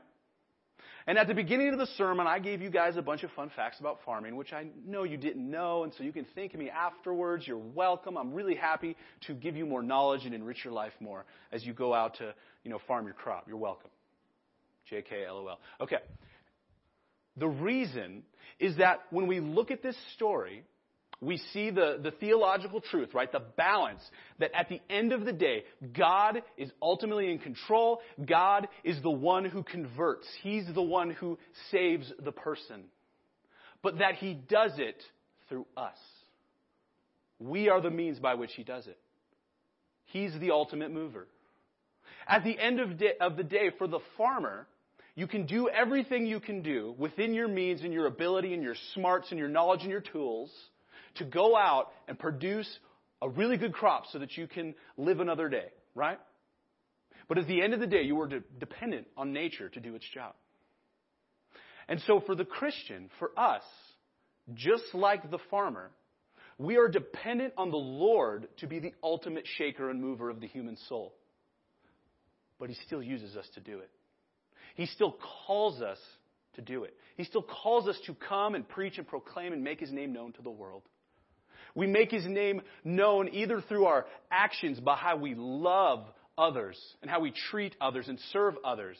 And 1.07 1.17
at 1.17 1.27
the 1.27 1.33
beginning 1.33 1.69
of 1.73 1.79
the 1.79 1.87
sermon, 1.97 2.27
I 2.27 2.39
gave 2.39 2.61
you 2.61 2.69
guys 2.69 2.95
a 2.95 3.01
bunch 3.01 3.23
of 3.23 3.31
fun 3.31 3.51
facts 3.55 3.79
about 3.79 3.99
farming, 4.05 4.35
which 4.35 4.53
I 4.53 4.67
know 4.85 5.03
you 5.03 5.17
didn't 5.17 5.49
know, 5.49 5.83
and 5.83 5.93
so 5.93 6.03
you 6.03 6.11
can 6.11 6.25
thank 6.35 6.53
me 6.53 6.69
afterwards. 6.69 7.47
You're 7.47 7.57
welcome. 7.57 8.17
I'm 8.17 8.33
really 8.33 8.55
happy 8.55 8.95
to 9.27 9.33
give 9.33 9.55
you 9.55 9.65
more 9.65 9.81
knowledge 9.81 10.25
and 10.25 10.35
enrich 10.35 10.63
your 10.63 10.73
life 10.73 10.93
more 10.99 11.25
as 11.51 11.65
you 11.65 11.73
go 11.73 11.93
out 11.93 12.15
to, 12.15 12.33
you 12.63 12.69
know, 12.69 12.79
farm 12.87 13.05
your 13.05 13.15
crop. 13.15 13.47
You're 13.47 13.57
welcome. 13.57 13.89
JK, 14.91 15.27
LOL. 15.27 15.59
Okay. 15.79 15.99
The 17.37 17.47
reason 17.47 18.23
is 18.59 18.77
that 18.77 19.01
when 19.09 19.27
we 19.27 19.39
look 19.39 19.71
at 19.71 19.81
this 19.81 19.95
story, 20.15 20.63
we 21.21 21.37
see 21.53 21.69
the, 21.69 21.99
the 22.01 22.09
theological 22.11 22.81
truth, 22.81 23.13
right? 23.13 23.31
The 23.31 23.43
balance 23.55 24.01
that 24.39 24.51
at 24.55 24.69
the 24.69 24.81
end 24.89 25.13
of 25.13 25.23
the 25.23 25.31
day, 25.31 25.63
God 25.95 26.41
is 26.57 26.71
ultimately 26.81 27.31
in 27.31 27.37
control. 27.37 28.01
God 28.25 28.67
is 28.83 28.99
the 29.03 29.11
one 29.11 29.45
who 29.45 29.61
converts. 29.61 30.27
He's 30.41 30.65
the 30.73 30.81
one 30.81 31.11
who 31.11 31.37
saves 31.69 32.11
the 32.23 32.31
person. 32.31 32.85
But 33.83 33.99
that 33.99 34.15
He 34.15 34.33
does 34.33 34.71
it 34.77 35.01
through 35.47 35.67
us. 35.77 35.97
We 37.39 37.69
are 37.69 37.81
the 37.81 37.91
means 37.91 38.17
by 38.19 38.33
which 38.33 38.53
He 38.55 38.63
does 38.63 38.87
it. 38.87 38.97
He's 40.05 40.33
the 40.39 40.51
ultimate 40.51 40.91
mover. 40.91 41.27
At 42.27 42.43
the 42.43 42.57
end 42.57 42.79
of, 42.79 42.97
day, 42.97 43.13
of 43.21 43.37
the 43.37 43.43
day, 43.43 43.69
for 43.77 43.87
the 43.87 43.99
farmer, 44.17 44.67
you 45.15 45.27
can 45.27 45.45
do 45.45 45.69
everything 45.69 46.25
you 46.25 46.39
can 46.39 46.63
do 46.63 46.95
within 46.97 47.35
your 47.35 47.47
means 47.47 47.81
and 47.81 47.93
your 47.93 48.07
ability 48.07 48.55
and 48.55 48.63
your 48.63 48.75
smarts 48.95 49.27
and 49.29 49.39
your 49.39 49.49
knowledge 49.49 49.81
and 49.81 49.91
your 49.91 50.01
tools 50.01 50.51
to 51.15 51.25
go 51.25 51.55
out 51.57 51.89
and 52.07 52.17
produce 52.17 52.69
a 53.21 53.29
really 53.29 53.57
good 53.57 53.73
crop 53.73 54.05
so 54.11 54.19
that 54.19 54.37
you 54.37 54.47
can 54.47 54.73
live 54.97 55.19
another 55.19 55.49
day, 55.49 55.67
right? 55.95 56.19
But 57.27 57.37
at 57.37 57.47
the 57.47 57.61
end 57.61 57.73
of 57.73 57.79
the 57.79 57.87
day, 57.87 58.01
you 58.03 58.19
are 58.21 58.27
de- 58.27 58.43
dependent 58.59 59.07
on 59.15 59.31
nature 59.31 59.69
to 59.69 59.79
do 59.79 59.95
its 59.95 60.05
job. 60.13 60.33
And 61.87 62.01
so 62.07 62.21
for 62.25 62.35
the 62.35 62.45
Christian, 62.45 63.09
for 63.19 63.31
us, 63.37 63.63
just 64.53 64.83
like 64.93 65.29
the 65.29 65.39
farmer, 65.49 65.91
we 66.57 66.77
are 66.77 66.87
dependent 66.87 67.53
on 67.57 67.71
the 67.71 67.77
Lord 67.77 68.47
to 68.57 68.67
be 68.67 68.79
the 68.79 68.93
ultimate 69.03 69.45
shaker 69.57 69.89
and 69.89 70.01
mover 70.01 70.29
of 70.29 70.39
the 70.39 70.47
human 70.47 70.77
soul. 70.89 71.13
But 72.59 72.69
He 72.69 72.75
still 72.85 73.01
uses 73.01 73.35
us 73.35 73.47
to 73.55 73.59
do 73.59 73.79
it. 73.79 73.89
He 74.75 74.85
still 74.85 75.17
calls 75.47 75.81
us 75.81 75.97
to 76.55 76.61
do 76.61 76.83
it. 76.83 76.95
He 77.17 77.23
still 77.23 77.43
calls 77.43 77.87
us 77.87 77.97
to 78.05 78.13
come 78.13 78.55
and 78.55 78.67
preach 78.67 78.97
and 78.97 79.07
proclaim 79.07 79.53
and 79.53 79.63
make 79.63 79.79
His 79.79 79.91
name 79.91 80.13
known 80.13 80.33
to 80.33 80.41
the 80.41 80.51
world. 80.51 80.83
We 81.75 81.87
make 81.87 82.11
His 82.11 82.25
name 82.25 82.61
known 82.83 83.29
either 83.29 83.61
through 83.61 83.85
our 83.85 84.05
actions 84.29 84.79
by 84.79 84.95
how 84.95 85.17
we 85.17 85.35
love 85.35 86.05
others 86.37 86.77
and 87.01 87.09
how 87.09 87.19
we 87.21 87.33
treat 87.49 87.75
others 87.79 88.07
and 88.07 88.19
serve 88.31 88.55
others. 88.63 88.97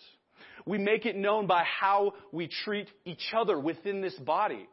We 0.65 0.77
make 0.77 1.05
it 1.05 1.15
known 1.15 1.47
by 1.47 1.63
how 1.63 2.13
we 2.31 2.47
treat 2.47 2.87
each 3.05 3.33
other 3.33 3.59
within 3.59 4.01
this 4.01 4.15
body, 4.15 4.67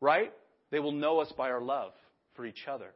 right? 0.00 0.32
They 0.70 0.80
will 0.80 0.92
know 0.92 1.20
us 1.20 1.32
by 1.36 1.50
our 1.50 1.60
love 1.60 1.92
for 2.34 2.44
each 2.44 2.66
other. 2.68 2.90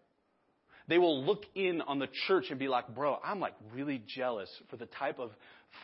They 0.88 0.98
will 0.98 1.22
look 1.22 1.44
in 1.54 1.82
on 1.82 1.98
the 1.98 2.08
church 2.26 2.46
and 2.50 2.58
be 2.58 2.68
like, 2.68 2.94
bro, 2.94 3.18
I'm 3.22 3.40
like 3.40 3.54
really 3.74 4.02
jealous 4.16 4.48
for 4.70 4.76
the 4.76 4.86
type 4.86 5.18
of 5.18 5.30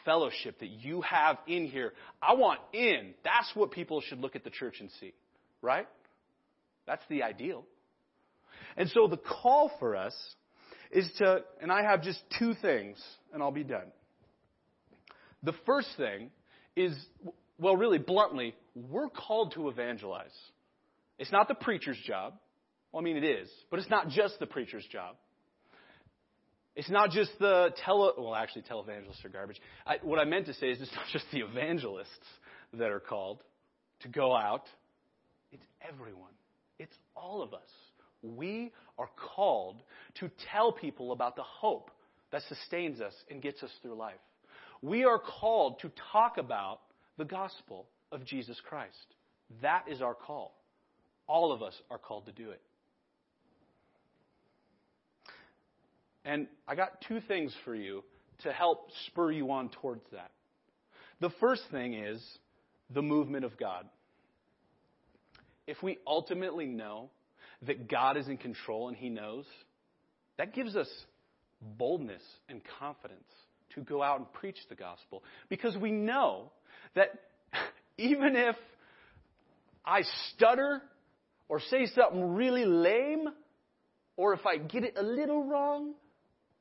fellowship 0.05 0.61
that 0.61 0.71
you 0.71 1.03
have 1.03 1.37
in 1.47 1.67
here. 1.67 1.93
I 2.23 2.35
want 2.35 2.61
in. 2.73 3.15
That's 3.23 3.51
what 3.55 3.71
people 3.71 4.01
should 4.01 4.19
look 4.19 4.35
at 4.35 4.45
the 4.45 4.51
church 4.51 4.77
and 4.81 4.91
see, 5.01 5.13
right? 5.61 5.87
That's 6.87 7.03
the 7.11 7.23
ideal. 7.23 7.65
And 8.77 8.89
so 8.91 9.07
the 9.07 9.17
call 9.17 9.71
for 9.79 9.97
us 9.97 10.15
is 10.91 11.11
to, 11.19 11.43
and 11.61 11.73
I 11.73 11.83
have 11.83 12.03
just 12.03 12.21
two 12.39 12.55
things, 12.55 12.97
and 13.33 13.43
I'll 13.43 13.51
be 13.51 13.65
done. 13.65 13.87
The 15.43 15.55
first 15.67 15.89
thing 15.97 16.31
is, 16.77 16.97
well, 17.59 17.77
really 17.77 17.99
bluntly, 17.99 18.55
we're 18.75 19.09
called 19.09 19.53
to 19.55 19.69
evangelize. 19.69 20.35
It's 21.19 21.33
not 21.33 21.49
the 21.49 21.55
preacher's 21.55 21.99
job. 22.05 22.35
Well, 22.93 23.01
I 23.01 23.05
mean, 23.05 23.17
it 23.17 23.25
is, 23.25 23.49
but 23.71 23.79
it's 23.79 23.91
not 23.91 24.09
just 24.09 24.39
the 24.39 24.47
preacher's 24.47 24.87
job. 24.91 25.17
It's 26.77 26.91
not 26.91 27.11
just 27.11 27.31
the 27.39 27.73
tele, 27.85 28.13
well, 28.19 28.35
actually, 28.35 28.63
televangelists 28.63 29.25
are 29.25 29.29
garbage. 29.29 29.61
I, 29.87 29.99
what 30.03 30.19
I 30.19 30.25
meant 30.25 30.47
to 30.47 30.55
say 30.55 30.69
is 30.69 30.81
it's 30.81 30.93
not 30.97 31.07
just 31.13 31.25
the 31.33 31.41
evangelists 31.41 32.09
that 32.73 32.91
are 32.91 33.01
called 33.01 33.41
to 34.01 34.09
go 34.09 34.35
out. 34.35 34.65
It's 35.53 35.65
everyone. 35.89 36.33
It's 36.79 36.95
all 37.17 37.43
of 37.43 37.55
us. 37.55 37.61
We 38.25 38.73
are 38.99 39.09
called 39.35 39.83
to 40.21 40.31
tell 40.51 40.73
people 40.73 41.13
about 41.13 41.37
the 41.37 41.43
hope 41.43 41.91
that 42.33 42.43
sustains 42.49 43.01
us 43.01 43.15
and 43.31 43.43
gets 43.43 43.63
us 43.63 43.71
through 43.83 43.97
life. 43.97 44.15
We 44.83 45.05
are 45.05 45.19
called 45.19 45.81
to 45.81 45.91
talk 46.13 46.39
about 46.39 46.81
the 47.17 47.25
gospel 47.25 47.87
of 48.11 48.25
Jesus 48.25 48.61
Christ. 48.69 49.15
That 49.63 49.85
is 49.89 50.03
our 50.03 50.15
call. 50.15 50.55
All 51.27 51.53
of 51.53 51.63
us 51.63 51.75
are 51.91 51.99
called 51.99 52.27
to 52.27 52.33
do 52.33 52.51
it. 52.51 52.61
And 56.25 56.47
I 56.67 56.75
got 56.75 57.05
two 57.07 57.21
things 57.21 57.55
for 57.65 57.75
you 57.75 58.03
to 58.43 58.53
help 58.53 58.89
spur 59.07 59.31
you 59.31 59.51
on 59.51 59.69
towards 59.69 60.03
that. 60.13 60.31
The 61.21 61.31
first 61.41 61.63
thing 61.71 61.95
is 61.95 62.23
the 62.91 63.03
movement 63.03 63.45
of 63.45 63.57
God. 63.59 63.87
If 65.67 65.83
we 65.83 65.99
ultimately 66.07 66.67
know 66.67 67.11
that 67.67 67.89
God 67.89 68.17
is 68.17 68.29
in 68.29 68.37
control 68.37 68.89
and 68.89 68.97
He 68.97 69.09
knows, 69.09 69.45
that 70.39 70.55
gives 70.55 70.77
us 70.77 70.89
boldness 71.61 72.23
and 72.49 72.61
confidence 72.79 73.23
to 73.75 73.81
go 73.81 74.03
out 74.03 74.19
and 74.19 74.33
preach 74.33 74.59
the 74.69 74.75
gospel. 74.75 75.23
Because 75.49 75.77
we 75.77 75.91
know 75.91 76.51
that 76.95 77.09
even 77.99 78.37
if 78.37 78.57
I 79.85 80.03
stutter 80.31 80.83
or 81.49 81.61
say 81.61 81.87
something 81.87 82.35
really 82.35 82.65
lame, 82.65 83.29
or 84.17 84.33
if 84.33 84.47
I 84.47 84.59
get 84.59 84.85
it 84.85 84.95
a 84.97 85.03
little 85.03 85.45
wrong, 85.45 85.95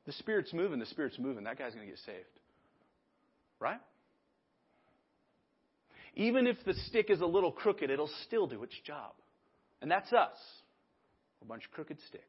the 0.06 0.12
Spirit's 0.14 0.54
moving, 0.54 0.80
the 0.80 0.86
Spirit's 0.88 1.20
moving. 1.20 1.46
That 1.46 1.58
guy's 1.58 1.74
going 1.74 1.86
to 1.86 1.92
get 1.92 2.00
saved. 2.06 2.26
Right? 3.60 3.80
Even 6.16 6.48
if 6.48 6.58
the 6.66 6.74
stick 6.88 7.10
is 7.10 7.22
a 7.22 7.26
little 7.26 7.52
crooked, 7.52 7.90
it'll 7.90 8.10
still 8.28 8.48
do 8.48 8.64
its 8.64 8.74
job. 8.86 9.14
And 9.82 9.90
that's 9.90 10.12
us. 10.12 10.38
A 11.44 11.46
bunch 11.46 11.66
of 11.66 11.72
crooked 11.72 11.98
sticks. 12.08 12.26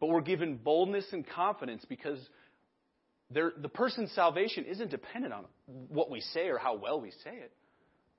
But 0.00 0.06
we're 0.06 0.22
given 0.22 0.56
boldness 0.56 1.06
and 1.12 1.26
confidence 1.26 1.84
because 1.88 2.18
the 3.30 3.68
person's 3.68 4.12
salvation 4.12 4.64
isn't 4.64 4.90
dependent 4.90 5.32
on 5.32 5.44
what 5.66 6.10
we 6.10 6.20
say 6.20 6.48
or 6.48 6.58
how 6.58 6.76
well 6.76 7.00
we 7.00 7.10
say 7.10 7.32
it, 7.32 7.52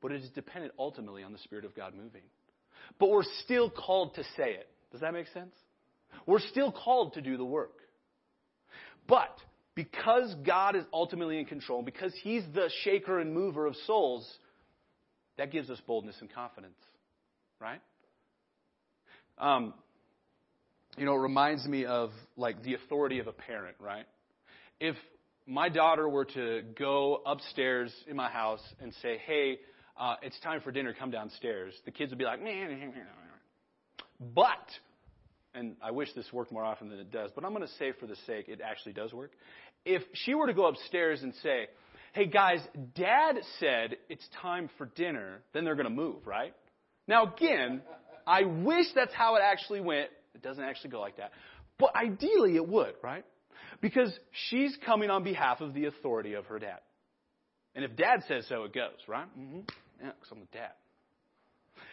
but 0.02 0.12
it 0.12 0.22
is 0.22 0.30
dependent 0.32 0.74
ultimately 0.78 1.24
on 1.24 1.32
the 1.32 1.40
Spirit 1.40 1.66
of 1.66 1.76
God 1.76 1.94
moving. 1.96 2.24
But 3.00 3.10
we're 3.10 3.24
still 3.44 3.70
called 3.70 4.16
to 4.16 4.24
say 4.36 4.52
it. 4.52 4.68
Does 4.92 5.02
that 5.02 5.14
make 5.14 5.28
sense? 5.34 5.56
We're 6.26 6.40
still 6.40 6.72
called 6.72 7.14
to 7.14 7.22
do 7.22 7.38
the 7.38 7.46
work. 7.46 7.80
But 9.08 9.38
because 9.76 10.34
God 10.46 10.76
is 10.76 10.84
ultimately 10.94 11.40
in 11.40 11.46
control, 11.46 11.82
because 11.82 12.14
He's 12.24 12.44
the 12.54 12.70
shaker 12.84 13.20
and 13.20 13.34
mover 13.34 13.66
of 13.66 13.76
souls, 13.88 14.28
that 15.38 15.52
gives 15.52 15.70
us 15.70 15.80
boldness 15.86 16.16
and 16.22 16.34
confidence, 16.34 16.78
right? 17.60 17.82
Um, 19.38 19.74
you 20.98 21.06
know, 21.06 21.14
it 21.14 21.20
reminds 21.20 21.66
me 21.66 21.86
of 21.86 22.12
like 22.38 22.64
the 22.64 22.76
authority 22.76 23.20
of 23.20 23.28
a 23.28 23.34
parent, 23.34 23.76
right? 23.80 24.06
If 24.80 24.96
my 25.48 25.70
daughter 25.70 26.08
were 26.08 26.26
to 26.26 26.64
go 26.78 27.22
upstairs 27.26 27.94
in 28.08 28.16
my 28.16 28.30
house 28.30 28.62
and 28.82 28.94
say, 29.02 29.18
"Hey, 29.26 29.60
uh, 29.98 30.16
it's 30.22 30.40
time 30.40 30.62
for 30.62 30.72
dinner. 30.72 30.94
Come 30.98 31.12
downstairs," 31.12 31.74
the 31.86 31.92
kids 31.92 32.12
would 32.12 32.20
be 32.20 32.26
like, 32.26 32.42
"Man," 32.42 32.94
but 34.20 34.72
and 35.54 35.76
I 35.82 35.92
wish 35.92 36.14
this 36.14 36.32
worked 36.34 36.52
more 36.52 36.64
often 36.64 36.90
than 36.90 37.00
it 37.00 37.12
does, 37.12 37.32
but 37.34 37.46
I'm 37.46 37.54
going 37.54 37.66
to 37.66 37.74
say 37.76 37.94
for 38.00 38.08
the 38.08 38.18
sake 38.28 38.50
it 38.50 38.60
actually 38.62 38.94
does 38.94 39.14
work. 39.14 39.32
If 39.86 40.04
she 40.14 40.34
were 40.36 40.48
to 40.48 40.54
go 40.54 40.66
upstairs 40.66 41.24
and 41.24 41.34
say, 41.42 41.68
hey 42.16 42.28
guys, 42.28 42.60
dad 42.96 43.36
said 43.60 43.98
it's 44.10 44.26
time 44.42 44.70
for 44.78 44.86
dinner, 44.96 45.42
then 45.54 45.66
they're 45.66 45.76
going 45.76 45.86
to 45.86 45.90
move, 45.90 46.26
right? 46.26 46.54
Now 47.08 47.34
again, 47.34 47.82
I 48.26 48.44
wish 48.44 48.86
that's 48.96 49.14
how 49.14 49.36
it 49.36 49.42
actually 49.44 49.82
went. 49.82 50.10
It 50.36 50.42
doesn't 50.42 50.64
actually 50.64 50.92
go 50.92 51.00
like 51.00 51.18
that. 51.18 51.32
But 51.80 51.96
ideally 51.96 52.56
it 52.56 52.68
would, 52.68 52.94
right? 53.02 53.26
Because 53.82 54.18
she's 54.50 54.78
coming 54.86 55.10
on 55.10 55.24
behalf 55.24 55.62
of 55.62 55.74
the 55.74 55.86
authority 55.86 56.34
of 56.34 56.46
her 56.46 56.60
dad. 56.60 56.80
And 57.74 57.84
if 57.84 57.96
dad 57.96 58.24
says 58.28 58.46
so, 58.48 58.64
it 58.64 58.74
goes, 58.74 58.92
right? 59.08 59.28
Mm-hmm. 59.38 59.62
Yeah, 60.02 60.12
because 60.20 60.32
I'm 60.32 60.40
the 60.40 60.58
dad. 60.58 60.72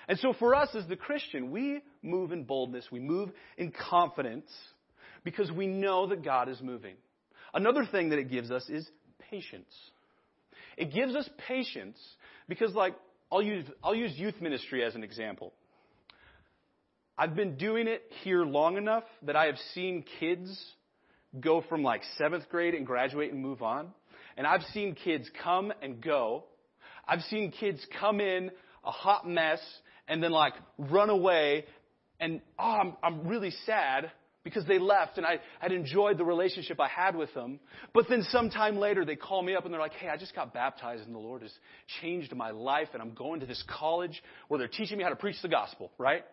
And 0.08 0.18
so 0.18 0.32
for 0.32 0.54
us 0.54 0.68
as 0.74 0.86
the 0.86 0.96
Christian, 0.96 1.50
we 1.50 1.80
move 2.02 2.32
in 2.32 2.44
boldness, 2.44 2.86
we 2.90 3.00
move 3.00 3.30
in 3.56 3.72
confidence 3.72 4.50
because 5.24 5.50
we 5.50 5.66
know 5.66 6.08
that 6.08 6.24
God 6.24 6.48
is 6.48 6.60
moving. 6.60 6.96
Another 7.54 7.84
thing 7.84 8.10
that 8.10 8.18
it 8.18 8.30
gives 8.30 8.50
us 8.50 8.68
is 8.68 8.88
patience. 9.30 9.72
It 10.76 10.92
gives 10.92 11.14
us 11.14 11.28
patience 11.48 11.98
because, 12.48 12.74
like, 12.74 12.94
I'll 13.30 13.42
use, 13.42 13.66
I'll 13.82 13.94
use 13.94 14.12
youth 14.16 14.40
ministry 14.40 14.84
as 14.84 14.94
an 14.94 15.04
example. 15.04 15.52
I've 17.18 17.36
been 17.36 17.56
doing 17.56 17.88
it 17.88 18.02
here 18.22 18.44
long 18.44 18.76
enough 18.76 19.04
that 19.22 19.36
I 19.36 19.46
have 19.46 19.58
seen 19.74 20.04
kids 20.18 20.64
go 21.38 21.62
from 21.68 21.82
like 21.82 22.02
seventh 22.16 22.48
grade 22.48 22.74
and 22.74 22.86
graduate 22.86 23.32
and 23.32 23.40
move 23.40 23.62
on. 23.62 23.88
And 24.36 24.46
I've 24.46 24.62
seen 24.72 24.94
kids 24.94 25.28
come 25.42 25.72
and 25.82 26.02
go. 26.02 26.44
I've 27.06 27.20
seen 27.22 27.52
kids 27.52 27.84
come 28.00 28.20
in 28.20 28.50
a 28.84 28.90
hot 28.90 29.28
mess 29.28 29.60
and 30.08 30.22
then 30.22 30.32
like 30.32 30.54
run 30.78 31.10
away 31.10 31.66
and 32.18 32.40
oh, 32.58 32.62
I'm, 32.62 32.96
I'm 33.02 33.26
really 33.26 33.52
sad 33.66 34.10
because 34.44 34.64
they 34.66 34.78
left 34.78 35.18
and 35.18 35.26
I 35.26 35.38
had 35.60 35.72
enjoyed 35.72 36.18
the 36.18 36.24
relationship 36.24 36.80
I 36.80 36.88
had 36.88 37.14
with 37.14 37.32
them. 37.34 37.60
But 37.92 38.06
then 38.08 38.22
sometime 38.30 38.78
later 38.78 39.04
they 39.04 39.16
call 39.16 39.42
me 39.42 39.54
up 39.54 39.64
and 39.64 39.72
they're 39.72 39.80
like, 39.80 39.92
hey, 39.94 40.08
I 40.08 40.16
just 40.16 40.34
got 40.34 40.54
baptized 40.54 41.04
and 41.04 41.14
the 41.14 41.18
Lord 41.20 41.42
has 41.42 41.52
changed 42.00 42.34
my 42.34 42.50
life 42.50 42.88
and 42.92 43.02
I'm 43.02 43.14
going 43.14 43.40
to 43.40 43.46
this 43.46 43.62
college 43.68 44.22
where 44.48 44.58
they're 44.58 44.68
teaching 44.68 44.98
me 44.98 45.04
how 45.04 45.10
to 45.10 45.16
preach 45.16 45.36
the 45.42 45.48
gospel, 45.48 45.92
right? 45.98 46.24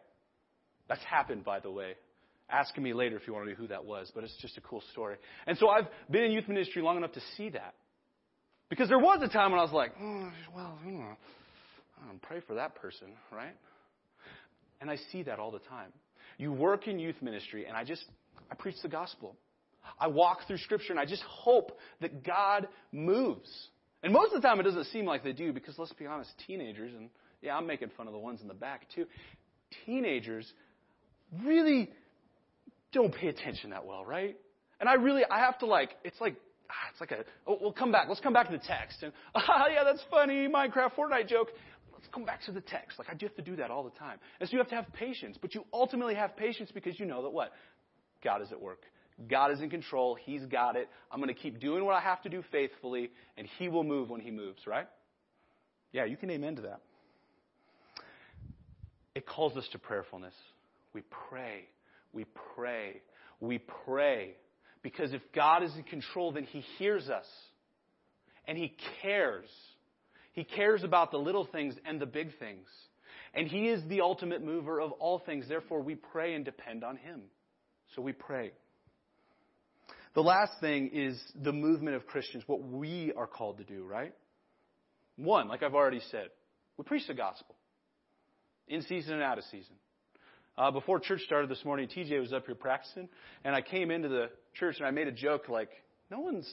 That's 0.89 1.03
happened, 1.03 1.45
by 1.45 1.59
the 1.59 1.71
way. 1.71 1.93
Ask 2.49 2.75
me 2.77 2.93
later 2.93 3.15
if 3.15 3.27
you 3.27 3.33
want 3.33 3.45
to 3.45 3.51
know 3.51 3.55
who 3.55 3.67
that 3.67 3.85
was, 3.85 4.11
but 4.13 4.23
it's 4.23 4.35
just 4.41 4.57
a 4.57 4.61
cool 4.61 4.81
story. 4.91 5.17
And 5.45 5.57
so 5.57 5.69
I've 5.69 5.85
been 6.09 6.23
in 6.23 6.31
youth 6.31 6.47
ministry 6.47 6.81
long 6.81 6.97
enough 6.97 7.13
to 7.13 7.21
see 7.37 7.49
that. 7.51 7.75
Because 8.69 8.89
there 8.89 8.99
was 8.99 9.21
a 9.23 9.27
time 9.27 9.51
when 9.51 9.59
I 9.59 9.63
was 9.63 9.71
like, 9.71 9.93
oh, 10.01 10.31
well, 10.55 10.77
you 10.85 10.91
know, 10.93 11.15
pray 12.23 12.41
for 12.45 12.55
that 12.55 12.75
person, 12.75 13.09
right? 13.31 13.55
And 14.81 14.89
I 14.89 14.97
see 15.11 15.23
that 15.23 15.39
all 15.39 15.51
the 15.51 15.59
time. 15.59 15.91
You 16.37 16.51
work 16.51 16.87
in 16.87 16.99
youth 16.99 17.21
ministry, 17.21 17.65
and 17.65 17.77
I 17.77 17.83
just, 17.83 18.03
I 18.51 18.55
preach 18.55 18.75
the 18.81 18.89
gospel. 18.89 19.35
I 19.99 20.07
walk 20.07 20.47
through 20.47 20.57
scripture, 20.57 20.93
and 20.93 20.99
I 20.99 21.05
just 21.05 21.23
hope 21.23 21.77
that 22.01 22.23
God 22.23 22.67
moves. 22.91 23.49
And 24.01 24.13
most 24.13 24.33
of 24.33 24.41
the 24.41 24.47
time, 24.47 24.59
it 24.59 24.63
doesn't 24.63 24.85
seem 24.85 25.05
like 25.05 25.23
they 25.23 25.33
do, 25.33 25.51
because 25.51 25.77
let's 25.77 25.93
be 25.93 26.05
honest, 26.05 26.31
teenagers, 26.47 26.93
and 26.95 27.09
yeah, 27.41 27.55
I'm 27.55 27.67
making 27.67 27.89
fun 27.97 28.07
of 28.07 28.13
the 28.13 28.19
ones 28.19 28.41
in 28.41 28.47
the 28.47 28.53
back 28.53 28.87
too, 28.93 29.05
teenagers 29.85 30.51
really 31.43 31.89
don't 32.91 33.13
pay 33.13 33.27
attention 33.27 33.71
that 33.71 33.85
well, 33.85 34.05
right? 34.05 34.37
And 34.79 34.89
I 34.89 34.93
really, 34.93 35.23
I 35.29 35.39
have 35.39 35.59
to 35.59 35.65
like, 35.65 35.91
it's 36.03 36.19
like, 36.19 36.35
ah, 36.69 36.89
it's 36.91 36.99
like 36.99 37.11
a, 37.11 37.23
oh, 37.45 37.57
we'll 37.61 37.73
come 37.73 37.91
back. 37.91 38.07
Let's 38.07 38.21
come 38.21 38.33
back 38.33 38.47
to 38.47 38.53
the 38.53 38.63
text. 38.63 39.03
And, 39.03 39.11
ah, 39.35 39.67
yeah, 39.71 39.83
that's 39.83 40.03
funny, 40.09 40.47
Minecraft, 40.47 40.95
Fortnite 40.95 41.27
joke 41.27 41.49
Let's 41.99 42.13
come 42.13 42.23
back 42.23 42.41
to 42.45 42.53
the 42.53 42.61
text. 42.61 42.97
Like 42.97 43.09
I 43.09 43.13
do 43.13 43.25
have 43.25 43.35
to 43.35 43.41
do 43.41 43.57
that 43.57 43.69
all 43.71 43.83
the 43.83 43.89
time. 43.89 44.19
And 44.39 44.47
so 44.47 44.53
you 44.53 44.59
have 44.59 44.69
to 44.69 44.75
have 44.75 44.85
patience, 44.93 45.37
but 45.41 45.53
you 45.53 45.65
ultimately 45.73 46.15
have 46.15 46.37
patience 46.37 46.71
because 46.73 46.97
you 46.97 47.05
know 47.05 47.23
that 47.23 47.29
what? 47.29 47.51
God 48.23 48.41
is 48.41 48.53
at 48.53 48.61
work. 48.61 48.83
God 49.29 49.51
is 49.51 49.59
in 49.59 49.69
control. 49.69 50.15
He's 50.15 50.45
got 50.45 50.77
it. 50.77 50.87
I'm 51.11 51.19
going 51.19 51.33
to 51.33 51.39
keep 51.39 51.59
doing 51.59 51.83
what 51.83 51.95
I 51.95 51.99
have 51.99 52.21
to 52.21 52.29
do 52.29 52.41
faithfully, 52.53 53.11
and 53.37 53.45
He 53.57 53.67
will 53.67 53.83
move 53.83 54.09
when 54.09 54.21
He 54.21 54.31
moves, 54.31 54.65
right? 54.65 54.87
Yeah, 55.91 56.05
you 56.05 56.15
can 56.15 56.29
amen 56.31 56.55
to 56.55 56.61
that. 56.61 56.79
It 59.13 59.27
calls 59.27 59.57
us 59.57 59.67
to 59.73 59.79
prayerfulness. 59.79 60.33
We 60.99 61.05
pray. 61.29 61.69
We 62.11 62.25
pray. 62.55 63.01
We 63.39 63.59
pray. 63.85 64.35
Because 64.83 65.13
if 65.13 65.21
God 65.33 65.63
is 65.63 65.73
in 65.77 65.83
control, 65.83 66.33
then 66.33 66.43
He 66.43 66.59
hears 66.77 67.09
us. 67.09 67.25
And 68.45 68.57
He 68.57 68.75
cares. 69.01 69.47
He 70.33 70.43
cares 70.43 70.83
about 70.83 71.11
the 71.11 71.17
little 71.17 71.45
things 71.45 71.75
and 71.85 72.01
the 72.01 72.05
big 72.05 72.37
things. 72.37 72.67
And 73.33 73.47
He 73.47 73.69
is 73.69 73.81
the 73.87 74.01
ultimate 74.01 74.43
mover 74.43 74.81
of 74.81 74.91
all 74.93 75.19
things. 75.19 75.45
Therefore, 75.47 75.81
we 75.81 75.95
pray 75.95 76.33
and 76.33 76.43
depend 76.43 76.83
on 76.83 76.97
Him. 76.97 77.21
So 77.95 78.01
we 78.01 78.11
pray. 78.11 78.51
The 80.15 80.21
last 80.21 80.51
thing 80.59 80.89
is 80.93 81.17
the 81.41 81.53
movement 81.53 81.95
of 81.95 82.07
Christians, 82.07 82.43
what 82.45 82.61
we 82.61 83.13
are 83.15 83.27
called 83.27 83.59
to 83.59 83.63
do, 83.63 83.85
right? 83.85 84.13
One, 85.15 85.47
like 85.47 85.63
I've 85.63 85.75
already 85.75 86.01
said, 86.11 86.27
we 86.77 86.83
preach 86.83 87.07
the 87.07 87.13
gospel 87.13 87.55
in 88.67 88.81
season 88.81 89.13
and 89.13 89.23
out 89.23 89.37
of 89.37 89.45
season. 89.45 89.75
Uh, 90.59 90.71
before 90.71 90.99
church 90.99 91.21
started 91.21 91.49
this 91.49 91.63
morning, 91.63 91.87
TJ 91.87 92.19
was 92.19 92.33
up 92.33 92.45
here 92.45 92.53
practicing, 92.53 93.07
and 93.45 93.55
I 93.55 93.61
came 93.61 93.91
into 93.91 94.09
the 94.09 94.29
church 94.53 94.75
and 94.77 94.85
I 94.85 94.91
made 94.91 95.07
a 95.07 95.11
joke 95.11 95.47
like, 95.47 95.69
no 96.11 96.19
one's, 96.19 96.51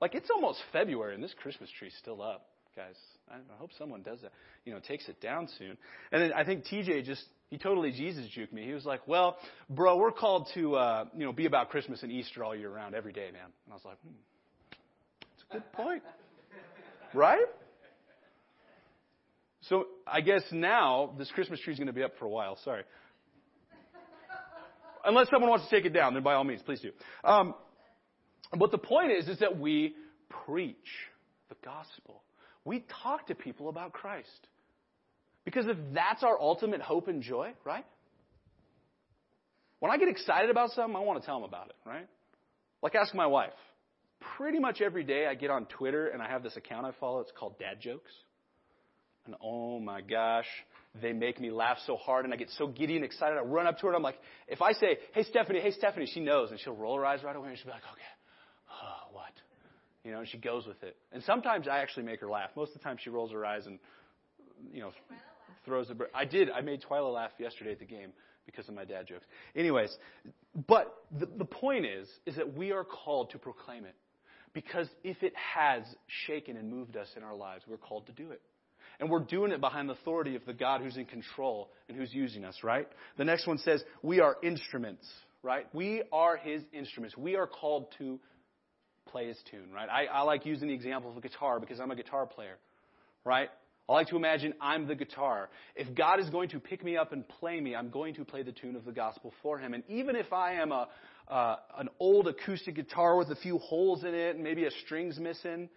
like, 0.00 0.14
it's 0.14 0.30
almost 0.32 0.60
February 0.72 1.12
and 1.12 1.22
this 1.22 1.34
Christmas 1.42 1.68
tree's 1.76 1.94
still 1.98 2.22
up 2.22 2.46
guys. 2.76 2.94
I, 3.28 3.34
I 3.36 3.56
hope 3.58 3.70
someone 3.78 4.02
does 4.02 4.20
that. 4.22 4.30
You 4.64 4.72
know, 4.72 4.80
takes 4.80 5.08
it 5.08 5.20
down 5.20 5.48
soon. 5.58 5.76
And 6.12 6.22
then 6.22 6.32
I 6.32 6.44
think 6.44 6.64
TJ 6.66 7.04
just 7.04 7.24
he 7.50 7.58
totally 7.58 7.92
Jesus 7.92 8.26
juked 8.36 8.52
me. 8.52 8.64
He 8.64 8.72
was 8.72 8.84
like, 8.84 9.06
"Well, 9.06 9.36
bro, 9.70 9.96
we're 9.96 10.10
called 10.10 10.48
to 10.54 10.74
uh, 10.74 11.04
you 11.16 11.24
know 11.24 11.32
be 11.32 11.46
about 11.46 11.70
Christmas 11.70 12.02
and 12.02 12.10
Easter 12.10 12.42
all 12.42 12.54
year 12.54 12.70
round, 12.70 12.96
every 12.96 13.12
day, 13.12 13.30
man." 13.32 13.44
And 13.44 13.70
I 13.70 13.74
was 13.74 13.84
like, 13.84 13.98
hmm, 14.00 14.14
"That's 15.20 15.44
a 15.50 15.52
good 15.52 15.72
point, 15.72 16.02
right?" 17.14 17.46
So 19.68 19.86
I 20.06 20.20
guess 20.20 20.42
now 20.52 21.14
this 21.18 21.30
Christmas 21.30 21.60
tree 21.60 21.72
is 21.72 21.78
going 21.78 21.86
to 21.86 21.92
be 21.92 22.02
up 22.02 22.12
for 22.18 22.26
a 22.26 22.30
while. 22.30 22.58
Sorry. 22.64 22.82
unless 25.04 25.28
someone 25.30 25.50
wants 25.50 25.66
to 25.68 25.70
take 25.74 25.86
it 25.86 25.92
down, 25.92 26.14
then 26.14 26.22
by 26.22 26.34
all 26.34 26.44
means, 26.44 26.62
please 26.62 26.80
do. 26.80 26.90
Um, 27.22 27.54
but 28.58 28.70
the 28.70 28.78
point 28.78 29.12
is, 29.12 29.28
is 29.28 29.38
that 29.38 29.58
we 29.58 29.94
preach 30.44 30.76
the 31.48 31.56
gospel. 31.64 32.22
We 32.64 32.84
talk 33.02 33.28
to 33.28 33.34
people 33.34 33.68
about 33.68 33.92
Christ. 33.92 34.28
Because 35.44 35.66
if 35.66 35.76
that's 35.92 36.22
our 36.22 36.38
ultimate 36.38 36.80
hope 36.80 37.08
and 37.08 37.22
joy, 37.22 37.52
right? 37.64 37.84
When 39.80 39.92
I 39.92 39.98
get 39.98 40.08
excited 40.08 40.50
about 40.50 40.70
something, 40.70 40.96
I 40.96 41.00
want 41.00 41.20
to 41.20 41.26
tell 41.26 41.36
them 41.36 41.48
about 41.48 41.68
it, 41.68 41.76
right? 41.86 42.08
Like 42.82 42.94
ask 42.94 43.14
my 43.14 43.26
wife. 43.26 43.52
Pretty 44.38 44.58
much 44.58 44.80
every 44.80 45.04
day 45.04 45.26
I 45.26 45.34
get 45.34 45.50
on 45.50 45.66
Twitter 45.66 46.08
and 46.08 46.22
I 46.22 46.28
have 46.28 46.42
this 46.42 46.56
account 46.56 46.86
I 46.86 46.92
follow. 46.98 47.20
It's 47.20 47.32
called 47.38 47.58
Dad 47.58 47.80
Jokes. 47.80 48.10
And 49.26 49.34
oh 49.42 49.80
my 49.80 50.00
gosh, 50.00 50.46
they 51.00 51.12
make 51.12 51.40
me 51.40 51.50
laugh 51.50 51.78
so 51.86 51.96
hard 51.96 52.24
and 52.24 52.34
I 52.34 52.36
get 52.36 52.50
so 52.58 52.66
giddy 52.66 52.96
and 52.96 53.04
excited. 53.04 53.38
I 53.38 53.42
run 53.42 53.66
up 53.66 53.78
to 53.78 53.82
her 53.82 53.88
and 53.88 53.96
I'm 53.96 54.02
like, 54.02 54.18
if 54.48 54.62
I 54.62 54.72
say, 54.72 54.98
hey 55.12 55.24
Stephanie, 55.24 55.60
hey 55.60 55.72
Stephanie, 55.72 56.08
she 56.12 56.20
knows 56.20 56.50
and 56.50 56.60
she'll 56.60 56.76
roll 56.76 56.96
her 56.96 57.06
eyes 57.06 57.22
right 57.24 57.34
away 57.34 57.48
and 57.48 57.58
she'll 57.58 57.66
be 57.66 57.72
like, 57.72 57.82
okay, 57.92 58.02
oh, 58.70 59.12
what? 59.12 59.32
You 60.04 60.12
know, 60.12 60.20
and 60.20 60.28
she 60.28 60.38
goes 60.38 60.66
with 60.66 60.82
it. 60.82 60.96
And 61.12 61.22
sometimes 61.24 61.66
I 61.66 61.78
actually 61.78 62.04
make 62.04 62.20
her 62.20 62.28
laugh. 62.28 62.50
Most 62.54 62.74
of 62.74 62.78
the 62.78 62.84
time 62.84 62.96
she 63.02 63.10
rolls 63.10 63.32
her 63.32 63.44
eyes 63.44 63.66
and, 63.66 63.78
you 64.72 64.80
know, 64.80 64.92
throws 65.64 65.90
a. 65.90 65.96
I 66.14 66.24
did. 66.26 66.50
I 66.50 66.60
made 66.60 66.82
Twyla 66.82 67.12
laugh 67.12 67.30
yesterday 67.38 67.72
at 67.72 67.78
the 67.78 67.86
game 67.86 68.12
because 68.46 68.68
of 68.68 68.74
my 68.74 68.84
dad 68.84 69.06
jokes. 69.06 69.24
Anyways, 69.56 69.96
but 70.68 70.94
the, 71.18 71.26
the 71.26 71.44
point 71.44 71.86
is, 71.86 72.08
is 72.26 72.36
that 72.36 72.54
we 72.54 72.72
are 72.72 72.84
called 72.84 73.30
to 73.30 73.38
proclaim 73.38 73.84
it. 73.84 73.94
Because 74.52 74.88
if 75.02 75.22
it 75.22 75.32
has 75.36 75.82
shaken 76.26 76.56
and 76.56 76.70
moved 76.70 76.96
us 76.96 77.08
in 77.16 77.24
our 77.24 77.34
lives, 77.34 77.64
we're 77.66 77.76
called 77.76 78.06
to 78.06 78.12
do 78.12 78.30
it. 78.30 78.40
And 79.00 79.10
we're 79.10 79.20
doing 79.20 79.52
it 79.52 79.60
behind 79.60 79.88
the 79.88 79.94
authority 79.94 80.36
of 80.36 80.44
the 80.46 80.52
God 80.52 80.80
who's 80.80 80.96
in 80.96 81.06
control 81.06 81.70
and 81.88 81.96
who's 81.96 82.12
using 82.12 82.44
us, 82.44 82.56
right? 82.62 82.88
The 83.18 83.24
next 83.24 83.46
one 83.46 83.58
says, 83.58 83.82
we 84.02 84.20
are 84.20 84.36
instruments, 84.42 85.06
right? 85.42 85.66
We 85.72 86.02
are 86.12 86.36
his 86.36 86.62
instruments. 86.72 87.16
We 87.16 87.36
are 87.36 87.46
called 87.46 87.86
to 87.98 88.20
play 89.06 89.28
his 89.28 89.38
tune, 89.50 89.72
right? 89.72 89.88
I, 89.88 90.06
I 90.06 90.22
like 90.22 90.46
using 90.46 90.68
the 90.68 90.74
example 90.74 91.10
of 91.10 91.16
a 91.16 91.20
guitar 91.20 91.60
because 91.60 91.80
I'm 91.80 91.90
a 91.90 91.96
guitar 91.96 92.26
player, 92.26 92.56
right? 93.24 93.48
I 93.88 93.92
like 93.92 94.08
to 94.08 94.16
imagine 94.16 94.54
I'm 94.60 94.88
the 94.88 94.94
guitar. 94.94 95.50
If 95.76 95.94
God 95.94 96.18
is 96.18 96.30
going 96.30 96.48
to 96.50 96.60
pick 96.60 96.82
me 96.82 96.96
up 96.96 97.12
and 97.12 97.26
play 97.28 97.60
me, 97.60 97.76
I'm 97.76 97.90
going 97.90 98.14
to 98.14 98.24
play 98.24 98.42
the 98.42 98.52
tune 98.52 98.76
of 98.76 98.84
the 98.84 98.92
gospel 98.92 99.32
for 99.42 99.58
Him. 99.58 99.74
And 99.74 99.82
even 99.88 100.16
if 100.16 100.32
I 100.32 100.54
am 100.54 100.72
a, 100.72 100.88
uh, 101.28 101.56
an 101.78 101.88
old 102.00 102.26
acoustic 102.26 102.76
guitar 102.76 103.16
with 103.16 103.28
a 103.28 103.36
few 103.36 103.58
holes 103.58 104.02
in 104.02 104.14
it 104.14 104.36
and 104.36 104.44
maybe 104.44 104.64
a 104.64 104.70
string's 104.84 105.18
missing, 105.18 105.68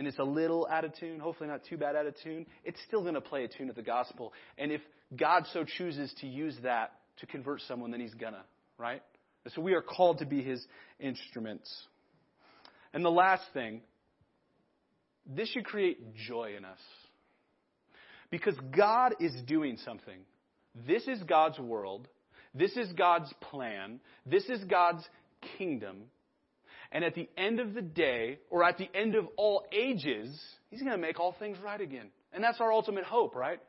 and 0.00 0.08
it's 0.08 0.18
a 0.18 0.24
little 0.24 0.66
out 0.70 0.86
of 0.86 0.96
tune, 0.96 1.20
hopefully 1.20 1.50
not 1.50 1.60
too 1.68 1.76
bad 1.76 1.94
out 1.94 2.06
of 2.06 2.14
tune, 2.22 2.46
it's 2.64 2.80
still 2.88 3.02
going 3.02 3.12
to 3.12 3.20
play 3.20 3.44
a 3.44 3.48
tune 3.48 3.68
of 3.68 3.76
the 3.76 3.82
gospel. 3.82 4.32
And 4.56 4.72
if 4.72 4.80
God 5.14 5.44
so 5.52 5.62
chooses 5.62 6.10
to 6.22 6.26
use 6.26 6.56
that 6.62 6.92
to 7.18 7.26
convert 7.26 7.60
someone, 7.68 7.90
then 7.90 8.00
He's 8.00 8.14
gonna, 8.14 8.44
right? 8.78 9.02
And 9.44 9.52
so 9.52 9.60
we 9.60 9.74
are 9.74 9.82
called 9.82 10.20
to 10.20 10.24
be 10.24 10.42
His 10.42 10.66
instruments. 11.00 11.70
And 12.94 13.04
the 13.04 13.10
last 13.10 13.42
thing, 13.52 13.82
this 15.26 15.50
should 15.50 15.66
create 15.66 16.14
joy 16.14 16.54
in 16.56 16.64
us. 16.64 16.80
Because 18.30 18.54
God 18.74 19.16
is 19.20 19.34
doing 19.46 19.76
something. 19.84 20.20
This 20.86 21.06
is 21.08 21.22
God's 21.24 21.58
world. 21.58 22.08
This 22.54 22.74
is 22.74 22.90
God's 22.94 23.30
plan. 23.50 24.00
This 24.24 24.48
is 24.48 24.64
God's 24.64 25.06
kingdom. 25.58 26.04
And 26.92 27.04
at 27.04 27.14
the 27.14 27.28
end 27.36 27.60
of 27.60 27.74
the 27.74 27.82
day, 27.82 28.38
or 28.50 28.64
at 28.64 28.78
the 28.78 28.88
end 28.94 29.14
of 29.14 29.26
all 29.36 29.64
ages, 29.72 30.38
He's 30.70 30.80
going 30.80 30.92
to 30.92 30.98
make 30.98 31.20
all 31.20 31.34
things 31.38 31.58
right 31.62 31.80
again. 31.80 32.08
And 32.32 32.42
that's 32.42 32.60
our 32.60 32.72
ultimate 32.72 33.04
hope, 33.04 33.34
right? 33.34 33.60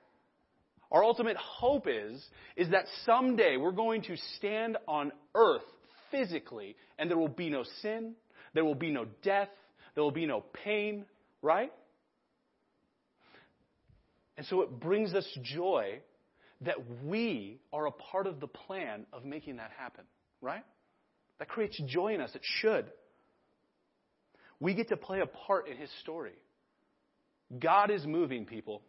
Our 0.91 1.03
ultimate 1.03 1.37
hope 1.37 1.87
is, 1.87 2.23
is 2.57 2.69
that 2.71 2.85
someday 3.05 3.57
we're 3.57 3.71
going 3.71 4.03
to 4.03 4.17
stand 4.37 4.77
on 4.87 5.11
earth 5.33 5.63
physically 6.11 6.75
and 6.99 7.09
there 7.09 7.17
will 7.17 7.29
be 7.29 7.49
no 7.49 7.63
sin, 7.81 8.13
there 8.53 8.65
will 8.65 8.75
be 8.75 8.91
no 8.91 9.05
death, 9.23 9.49
there 9.95 10.03
will 10.03 10.11
be 10.11 10.25
no 10.25 10.43
pain, 10.63 11.05
right? 11.41 11.71
And 14.37 14.45
so 14.47 14.61
it 14.61 14.79
brings 14.79 15.13
us 15.13 15.25
joy 15.43 15.99
that 16.61 16.75
we 17.05 17.59
are 17.71 17.87
a 17.87 17.91
part 17.91 18.27
of 18.27 18.39
the 18.39 18.47
plan 18.47 19.05
of 19.13 19.23
making 19.23 19.57
that 19.57 19.71
happen, 19.77 20.03
right? 20.41 20.63
That 21.39 21.47
creates 21.47 21.81
joy 21.87 22.13
in 22.13 22.21
us. 22.21 22.31
It 22.35 22.41
should. 22.43 22.85
We 24.61 24.75
get 24.75 24.89
to 24.89 24.97
play 24.97 25.19
a 25.19 25.25
part 25.25 25.67
in 25.67 25.75
His 25.75 25.89
story. 26.01 26.35
God 27.59 27.89
is 27.89 28.05
moving 28.05 28.45
people, 28.45 28.83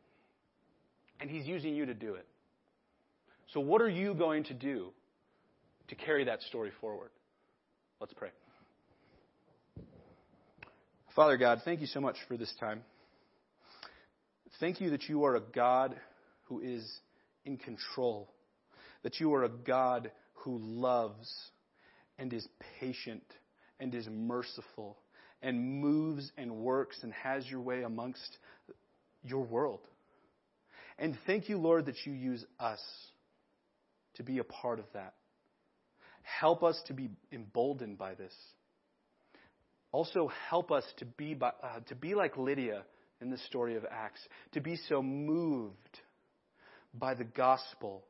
and 1.19 1.29
He's 1.29 1.47
using 1.47 1.75
you 1.75 1.87
to 1.87 1.95
do 1.95 2.15
it. 2.15 2.27
So, 3.53 3.61
what 3.61 3.81
are 3.81 3.89
you 3.89 4.15
going 4.15 4.45
to 4.45 4.55
do 4.55 4.93
to 5.89 5.95
carry 5.95 6.25
that 6.27 6.43
story 6.43 6.71
forward? 6.81 7.11
Let's 8.01 8.13
pray. 8.13 8.29
Father 11.17 11.39
God, 11.39 11.63
thank 11.65 11.81
you 11.81 11.87
so 11.87 12.01
much 12.01 12.17
for 12.29 12.37
this 12.37 12.53
time. 12.61 12.83
Thank 14.61 14.81
you 14.81 14.91
that 14.91 15.09
you 15.09 15.25
are 15.25 15.37
a 15.37 15.41
God 15.41 15.97
who 16.45 16.61
is 16.61 16.87
in 17.47 17.57
control, 17.57 18.31
that 19.03 19.21
you 19.21 19.33
are 19.35 19.45
a 19.45 19.49
God 19.49 20.11
who 20.35 20.59
loves 20.59 21.33
and 22.19 22.31
is 22.33 22.47
patient 22.79 23.25
and 23.81 23.95
is 23.95 24.07
merciful 24.07 24.99
and 25.43 25.81
moves 25.81 26.31
and 26.37 26.57
works 26.57 26.97
and 27.03 27.13
has 27.13 27.47
your 27.49 27.61
way 27.61 27.83
amongst 27.83 28.39
your 29.23 29.45
world. 29.45 29.81
And 30.99 31.17
thank 31.27 31.49
you, 31.49 31.59
Lord, 31.59 31.87
that 31.87 31.97
you 32.05 32.13
use 32.13 32.45
us 32.61 32.81
to 34.15 34.23
be 34.23 34.39
a 34.39 34.45
part 34.45 34.79
of 34.79 34.85
that. 34.95 35.15
Help 36.23 36.63
us 36.63 36.81
to 36.87 36.95
be 36.95 37.11
emboldened 37.33 37.99
by 37.99 38.15
this. 38.15 38.35
Also, 39.91 40.31
help 40.49 40.71
us 40.71 40.85
to 40.99 41.05
be, 41.05 41.35
by, 41.35 41.53
uh, 41.63 41.81
to 41.89 41.95
be 41.95 42.15
like 42.15 42.37
Lydia 42.37 42.83
in 43.21 43.31
the 43.31 43.39
story 43.39 43.77
of 43.77 43.85
Acts, 43.91 44.21
to 44.53 44.61
be 44.61 44.77
so 44.89 45.03
moved 45.03 45.99
by 46.95 47.15
the 47.15 47.25
gospel 47.25 48.05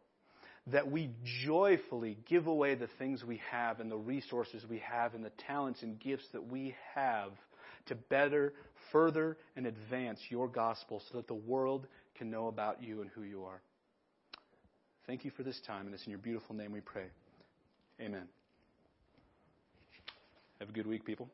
that 0.69 0.91
we 0.91 1.11
joyfully 1.45 2.19
give 2.29 2.47
away 2.47 2.75
the 2.75 2.89
things 2.99 3.25
we 3.25 3.41
have 3.51 3.81
and 3.81 3.91
the 3.91 3.97
resources 3.97 4.65
we 4.69 4.79
have 4.79 5.15
and 5.15 5.25
the 5.25 5.33
talents 5.47 5.83
and 5.83 5.99
gifts 5.99 6.27
that 6.33 6.47
we 6.47 6.75
have 6.95 7.33
to 7.87 7.95
better, 7.97 8.55
further, 8.93 9.37
and 9.57 9.67
advance 9.67 10.21
your 10.29 10.47
gospel 10.47 11.03
so 11.11 11.19
that 11.19 11.27
the 11.27 11.35
world 11.35 11.87
can 12.17 12.31
know 12.31 12.47
about 12.47 12.83
you 12.83 13.01
and 13.01 13.11
who 13.15 13.23
you 13.23 13.45
are. 13.45 13.61
Thank 15.07 15.25
you 15.25 15.33
for 15.33 15.43
this 15.43 15.61
time, 15.67 15.87
and 15.87 15.95
it's 15.95 16.05
in 16.05 16.11
your 16.11 16.21
beautiful 16.21 16.55
name 16.55 16.71
we 16.71 16.81
pray. 16.81 17.07
Amen. 18.01 18.29
Have 20.61 20.69
a 20.69 20.73
good 20.73 20.87
week, 20.87 21.05
people. 21.05 21.29